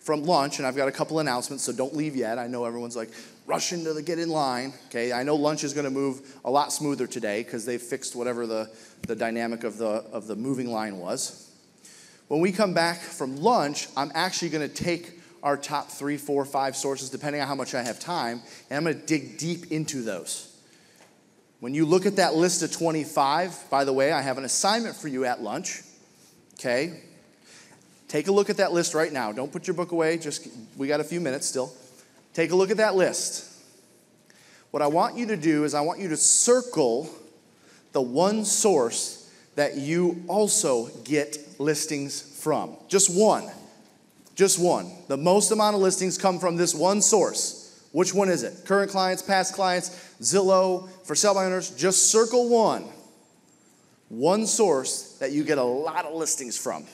from 0.00 0.24
lunch, 0.24 0.58
and 0.58 0.66
I've 0.66 0.76
got 0.76 0.88
a 0.88 0.92
couple 0.92 1.18
announcements, 1.18 1.64
so 1.64 1.72
don't 1.72 1.94
leave 1.94 2.14
yet. 2.14 2.38
I 2.38 2.46
know 2.46 2.64
everyone's 2.64 2.96
like 2.96 3.10
rushing 3.46 3.84
to 3.84 3.92
the, 3.92 4.02
get 4.02 4.18
in 4.18 4.28
line. 4.28 4.72
Okay, 4.88 5.12
I 5.12 5.22
know 5.22 5.36
lunch 5.36 5.64
is 5.64 5.72
going 5.72 5.84
to 5.84 5.90
move 5.90 6.38
a 6.44 6.50
lot 6.50 6.72
smoother 6.72 7.06
today 7.06 7.42
because 7.42 7.64
they've 7.64 7.80
fixed 7.80 8.16
whatever 8.16 8.46
the, 8.46 8.70
the 9.06 9.16
dynamic 9.16 9.64
of 9.64 9.78
the, 9.78 9.86
of 9.86 10.26
the 10.26 10.36
moving 10.36 10.70
line 10.70 10.98
was. 10.98 11.50
When 12.28 12.40
we 12.40 12.52
come 12.52 12.74
back 12.74 12.98
from 12.98 13.36
lunch, 13.36 13.88
I'm 13.96 14.10
actually 14.14 14.48
going 14.48 14.68
to 14.68 14.74
take 14.74 15.20
our 15.42 15.56
top 15.56 15.90
three, 15.90 16.16
four, 16.16 16.44
five 16.44 16.76
sources, 16.76 17.08
depending 17.08 17.40
on 17.40 17.46
how 17.46 17.54
much 17.54 17.74
I 17.74 17.82
have 17.82 18.00
time, 18.00 18.42
and 18.68 18.76
I'm 18.76 18.84
going 18.84 19.00
to 19.00 19.06
dig 19.06 19.38
deep 19.38 19.70
into 19.70 20.02
those. 20.02 20.52
When 21.60 21.72
you 21.72 21.86
look 21.86 22.04
at 22.04 22.16
that 22.16 22.34
list 22.34 22.62
of 22.62 22.72
25, 22.72 23.70
by 23.70 23.84
the 23.84 23.92
way, 23.92 24.12
I 24.12 24.22
have 24.22 24.38
an 24.38 24.44
assignment 24.44 24.96
for 24.96 25.08
you 25.08 25.24
at 25.24 25.40
lunch. 25.40 25.82
Okay, 26.54 27.00
Take 28.08 28.28
a 28.28 28.32
look 28.32 28.50
at 28.50 28.58
that 28.58 28.72
list 28.72 28.94
right 28.94 29.12
now. 29.12 29.32
Don't 29.32 29.50
put 29.50 29.66
your 29.66 29.74
book 29.74 29.92
away. 29.92 30.16
Just 30.18 30.46
we 30.76 30.86
got 30.86 31.00
a 31.00 31.04
few 31.04 31.20
minutes 31.20 31.46
still. 31.46 31.72
Take 32.36 32.50
a 32.50 32.54
look 32.54 32.70
at 32.70 32.76
that 32.76 32.94
list. 32.94 33.50
What 34.70 34.82
I 34.82 34.88
want 34.88 35.16
you 35.16 35.24
to 35.28 35.38
do 35.38 35.64
is 35.64 35.72
I 35.72 35.80
want 35.80 36.00
you 36.00 36.08
to 36.08 36.18
circle 36.18 37.08
the 37.92 38.02
one 38.02 38.44
source 38.44 39.32
that 39.54 39.76
you 39.76 40.22
also 40.28 40.88
get 41.02 41.38
listings 41.58 42.20
from. 42.42 42.76
Just 42.88 43.08
one. 43.08 43.50
Just 44.34 44.58
one. 44.58 44.92
The 45.08 45.16
most 45.16 45.50
amount 45.50 45.76
of 45.76 45.80
listings 45.80 46.18
come 46.18 46.38
from 46.38 46.56
this 46.56 46.74
one 46.74 47.00
source. 47.00 47.88
Which 47.92 48.12
one 48.12 48.28
is 48.28 48.42
it? 48.42 48.66
Current 48.66 48.90
clients, 48.90 49.22
past 49.22 49.54
clients, 49.54 49.88
Zillow, 50.20 50.90
for 51.04 51.14
sale 51.14 51.32
by 51.32 51.46
owners. 51.46 51.70
Just 51.70 52.10
circle 52.10 52.50
one. 52.50 52.84
One 54.10 54.46
source 54.46 55.16
that 55.20 55.32
you 55.32 55.42
get 55.42 55.56
a 55.56 55.64
lot 55.64 56.04
of 56.04 56.12
listings 56.12 56.58
from 56.58 56.84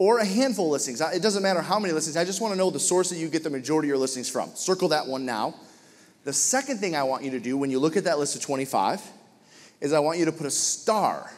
or 0.00 0.18
a 0.18 0.24
handful 0.24 0.64
of 0.64 0.72
listings. 0.72 1.02
It 1.02 1.20
doesn't 1.20 1.42
matter 1.42 1.60
how 1.60 1.78
many 1.78 1.92
listings. 1.92 2.16
I 2.16 2.24
just 2.24 2.40
want 2.40 2.54
to 2.54 2.56
know 2.58 2.70
the 2.70 2.80
source 2.80 3.10
that 3.10 3.16
you 3.16 3.28
get 3.28 3.44
the 3.44 3.50
majority 3.50 3.88
of 3.88 3.90
your 3.90 3.98
listings 3.98 4.30
from. 4.30 4.48
Circle 4.54 4.88
that 4.88 5.06
one 5.06 5.26
now. 5.26 5.54
The 6.24 6.32
second 6.32 6.78
thing 6.78 6.96
I 6.96 7.02
want 7.02 7.22
you 7.22 7.30
to 7.32 7.38
do 7.38 7.58
when 7.58 7.70
you 7.70 7.78
look 7.78 7.98
at 7.98 8.04
that 8.04 8.18
list 8.18 8.34
of 8.34 8.40
25 8.40 9.02
is 9.82 9.92
I 9.92 9.98
want 9.98 10.18
you 10.18 10.24
to 10.24 10.32
put 10.32 10.46
a 10.46 10.50
star. 10.50 11.30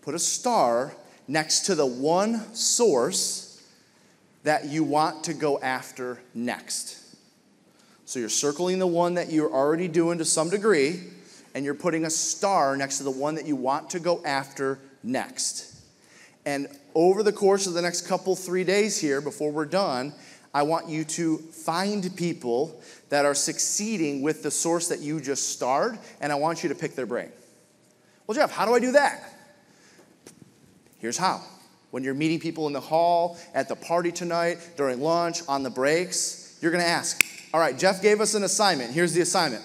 Put 0.00 0.14
a 0.14 0.18
star 0.18 0.94
next 1.28 1.66
to 1.66 1.74
the 1.74 1.84
one 1.84 2.54
source 2.54 3.62
that 4.44 4.64
you 4.64 4.82
want 4.82 5.24
to 5.24 5.34
go 5.34 5.60
after 5.60 6.22
next. 6.32 7.00
So 8.06 8.18
you're 8.18 8.30
circling 8.30 8.78
the 8.78 8.86
one 8.86 9.12
that 9.14 9.30
you're 9.30 9.52
already 9.52 9.88
doing 9.88 10.16
to 10.18 10.24
some 10.24 10.48
degree, 10.48 11.02
and 11.54 11.66
you're 11.66 11.74
putting 11.74 12.06
a 12.06 12.10
star 12.10 12.78
next 12.78 12.96
to 12.96 13.04
the 13.04 13.10
one 13.10 13.34
that 13.34 13.44
you 13.44 13.56
want 13.56 13.90
to 13.90 14.00
go 14.00 14.22
after 14.24 14.78
next. 15.02 15.71
And 16.44 16.68
over 16.94 17.22
the 17.22 17.32
course 17.32 17.66
of 17.66 17.74
the 17.74 17.82
next 17.82 18.06
couple, 18.06 18.34
three 18.36 18.64
days 18.64 18.98
here, 18.98 19.20
before 19.20 19.50
we're 19.52 19.66
done, 19.66 20.12
I 20.54 20.62
want 20.62 20.88
you 20.88 21.04
to 21.04 21.38
find 21.38 22.14
people 22.16 22.80
that 23.08 23.24
are 23.24 23.34
succeeding 23.34 24.22
with 24.22 24.42
the 24.42 24.50
source 24.50 24.88
that 24.88 25.00
you 25.00 25.20
just 25.20 25.50
starred, 25.50 25.98
and 26.20 26.32
I 26.32 26.34
want 26.34 26.62
you 26.62 26.68
to 26.68 26.74
pick 26.74 26.94
their 26.94 27.06
brain. 27.06 27.30
Well, 28.26 28.34
Jeff, 28.34 28.50
how 28.50 28.66
do 28.66 28.74
I 28.74 28.80
do 28.80 28.92
that? 28.92 29.22
Here's 30.98 31.16
how. 31.16 31.42
When 31.90 32.04
you're 32.04 32.14
meeting 32.14 32.40
people 32.40 32.66
in 32.66 32.72
the 32.72 32.80
hall, 32.80 33.38
at 33.54 33.68
the 33.68 33.76
party 33.76 34.12
tonight, 34.12 34.58
during 34.76 35.00
lunch, 35.00 35.40
on 35.48 35.62
the 35.62 35.70
breaks, 35.70 36.58
you're 36.60 36.72
gonna 36.72 36.84
ask, 36.84 37.24
All 37.52 37.60
right, 37.60 37.78
Jeff 37.78 38.00
gave 38.00 38.20
us 38.20 38.34
an 38.34 38.44
assignment. 38.44 38.92
Here's 38.92 39.12
the 39.12 39.20
assignment. 39.20 39.64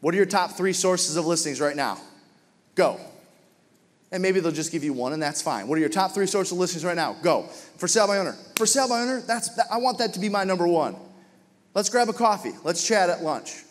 What 0.00 0.12
are 0.12 0.16
your 0.16 0.26
top 0.26 0.52
three 0.52 0.74
sources 0.74 1.16
of 1.16 1.24
listings 1.24 1.60
right 1.60 1.76
now? 1.76 1.98
Go 2.74 3.00
and 4.14 4.22
maybe 4.22 4.38
they'll 4.38 4.52
just 4.52 4.70
give 4.70 4.84
you 4.84 4.92
one, 4.92 5.12
and 5.12 5.20
that's 5.20 5.42
fine. 5.42 5.66
What 5.66 5.76
are 5.76 5.80
your 5.80 5.88
top 5.88 6.12
three 6.12 6.28
sources 6.28 6.52
of 6.52 6.58
listings 6.58 6.84
right 6.84 6.94
now? 6.94 7.16
Go. 7.20 7.42
For 7.78 7.88
sale 7.88 8.06
by 8.06 8.18
owner. 8.18 8.36
For 8.54 8.64
sale 8.64 8.88
by 8.88 9.00
owner, 9.00 9.20
that's, 9.20 9.48
that, 9.56 9.66
I 9.72 9.78
want 9.78 9.98
that 9.98 10.14
to 10.14 10.20
be 10.20 10.28
my 10.28 10.44
number 10.44 10.68
one. 10.68 10.94
Let's 11.74 11.90
grab 11.90 12.08
a 12.08 12.12
coffee. 12.12 12.52
Let's 12.62 12.86
chat 12.86 13.10
at 13.10 13.24
lunch. 13.24 13.64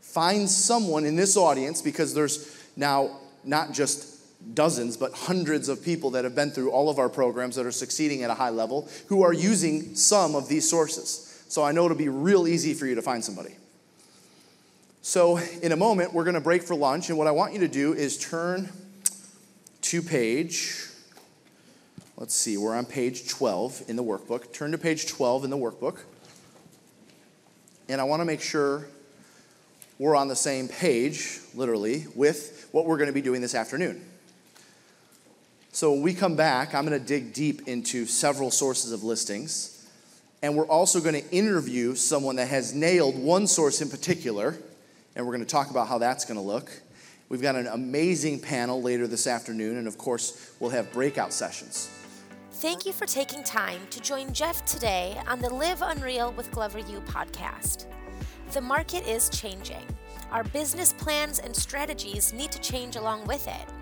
Find 0.00 0.50
someone 0.50 1.04
in 1.04 1.14
this 1.14 1.36
audience, 1.36 1.80
because 1.80 2.12
there's 2.12 2.60
now 2.76 3.20
not 3.44 3.72
just 3.72 4.18
dozens, 4.56 4.96
but 4.96 5.12
hundreds 5.12 5.68
of 5.68 5.84
people 5.84 6.10
that 6.10 6.24
have 6.24 6.34
been 6.34 6.50
through 6.50 6.72
all 6.72 6.90
of 6.90 6.98
our 6.98 7.08
programs 7.08 7.54
that 7.54 7.64
are 7.64 7.70
succeeding 7.70 8.24
at 8.24 8.30
a 8.30 8.34
high 8.34 8.50
level 8.50 8.88
who 9.06 9.22
are 9.22 9.32
using 9.32 9.94
some 9.94 10.34
of 10.34 10.48
these 10.48 10.68
sources. 10.68 11.44
So 11.48 11.62
I 11.62 11.70
know 11.70 11.84
it'll 11.84 11.96
be 11.96 12.08
real 12.08 12.48
easy 12.48 12.74
for 12.74 12.86
you 12.86 12.96
to 12.96 13.02
find 13.02 13.24
somebody. 13.24 13.54
So, 15.02 15.38
in 15.62 15.70
a 15.70 15.76
moment, 15.76 16.12
we're 16.12 16.24
going 16.24 16.34
to 16.34 16.40
break 16.40 16.62
for 16.62 16.74
lunch, 16.74 17.10
and 17.10 17.18
what 17.18 17.26
I 17.26 17.32
want 17.32 17.52
you 17.52 17.60
to 17.60 17.68
do 17.68 17.92
is 17.92 18.18
turn 18.18 18.68
to 19.82 20.02
page, 20.02 20.86
let's 22.16 22.34
see, 22.34 22.56
we're 22.56 22.74
on 22.74 22.86
page 22.86 23.28
12 23.28 23.84
in 23.88 23.96
the 23.96 24.02
workbook. 24.02 24.52
Turn 24.52 24.72
to 24.72 24.78
page 24.78 25.06
12 25.06 25.44
in 25.44 25.50
the 25.50 25.56
workbook. 25.56 25.98
And 27.88 28.00
I 28.00 28.04
want 28.04 28.20
to 28.20 28.24
make 28.24 28.40
sure 28.40 28.86
we're 29.98 30.16
on 30.16 30.28
the 30.28 30.36
same 30.36 30.68
page, 30.68 31.40
literally, 31.54 32.06
with 32.14 32.68
what 32.72 32.86
we're 32.86 32.96
going 32.96 33.08
to 33.08 33.12
be 33.12 33.22
doing 33.22 33.40
this 33.40 33.54
afternoon. 33.54 34.04
So 35.72 35.92
when 35.92 36.02
we 36.02 36.12
come 36.12 36.36
back, 36.36 36.74
I'm 36.74 36.86
going 36.86 36.98
to 36.98 37.06
dig 37.06 37.32
deep 37.32 37.66
into 37.66 38.06
several 38.06 38.50
sources 38.50 38.92
of 38.92 39.04
listings. 39.04 39.88
And 40.42 40.56
we're 40.56 40.66
also 40.66 41.00
going 41.00 41.14
to 41.14 41.30
interview 41.30 41.94
someone 41.94 42.36
that 42.36 42.48
has 42.48 42.74
nailed 42.74 43.16
one 43.16 43.46
source 43.46 43.80
in 43.80 43.88
particular. 43.88 44.56
And 45.16 45.24
we're 45.24 45.32
going 45.32 45.44
to 45.44 45.50
talk 45.50 45.70
about 45.70 45.88
how 45.88 45.98
that's 45.98 46.24
going 46.24 46.36
to 46.36 46.42
look. 46.44 46.70
We've 47.32 47.40
got 47.40 47.56
an 47.56 47.66
amazing 47.68 48.40
panel 48.40 48.82
later 48.82 49.06
this 49.06 49.26
afternoon, 49.26 49.78
and 49.78 49.88
of 49.88 49.96
course, 49.96 50.52
we'll 50.60 50.68
have 50.68 50.92
breakout 50.92 51.32
sessions. 51.32 51.88
Thank 52.50 52.84
you 52.84 52.92
for 52.92 53.06
taking 53.06 53.42
time 53.42 53.80
to 53.88 54.00
join 54.00 54.34
Jeff 54.34 54.62
today 54.66 55.18
on 55.26 55.40
the 55.40 55.48
Live 55.48 55.80
Unreal 55.80 56.32
with 56.34 56.50
Glover 56.50 56.80
U 56.80 57.00
podcast. 57.06 57.86
The 58.52 58.60
market 58.60 59.08
is 59.08 59.30
changing. 59.30 59.86
Our 60.30 60.44
business 60.44 60.92
plans 60.92 61.38
and 61.38 61.56
strategies 61.56 62.34
need 62.34 62.52
to 62.52 62.60
change 62.60 62.96
along 62.96 63.26
with 63.26 63.48
it. 63.48 63.81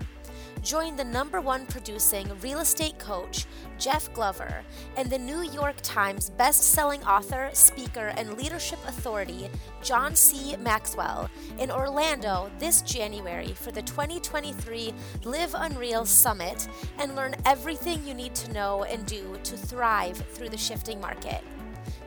Join 0.63 0.95
the 0.95 1.03
number 1.03 1.41
one 1.41 1.65
producing 1.65 2.29
real 2.39 2.59
estate 2.59 2.99
coach, 2.99 3.45
Jeff 3.79 4.13
Glover, 4.13 4.63
and 4.95 5.09
the 5.09 5.17
New 5.17 5.41
York 5.41 5.75
Times 5.81 6.29
best-selling 6.29 7.03
author, 7.03 7.49
speaker, 7.53 8.13
and 8.15 8.37
leadership 8.37 8.77
authority, 8.87 9.49
John 9.81 10.15
C. 10.15 10.55
Maxwell, 10.57 11.31
in 11.57 11.71
Orlando 11.71 12.51
this 12.59 12.83
January 12.83 13.53
for 13.53 13.71
the 13.71 13.81
2023 13.81 14.93
Live 15.23 15.55
Unreal 15.57 16.05
Summit 16.05 16.67
and 16.99 17.15
learn 17.15 17.35
everything 17.45 18.05
you 18.05 18.13
need 18.13 18.35
to 18.35 18.53
know 18.53 18.83
and 18.83 19.03
do 19.07 19.39
to 19.43 19.57
thrive 19.57 20.17
through 20.33 20.49
the 20.49 20.57
shifting 20.57 21.01
market. 21.01 21.43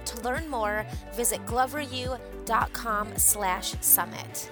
To 0.05 0.21
learn 0.21 0.49
more, 0.49 0.87
visit 1.15 1.45
gloveru.com 1.45 3.17
slash 3.17 3.75
summit. 3.81 4.51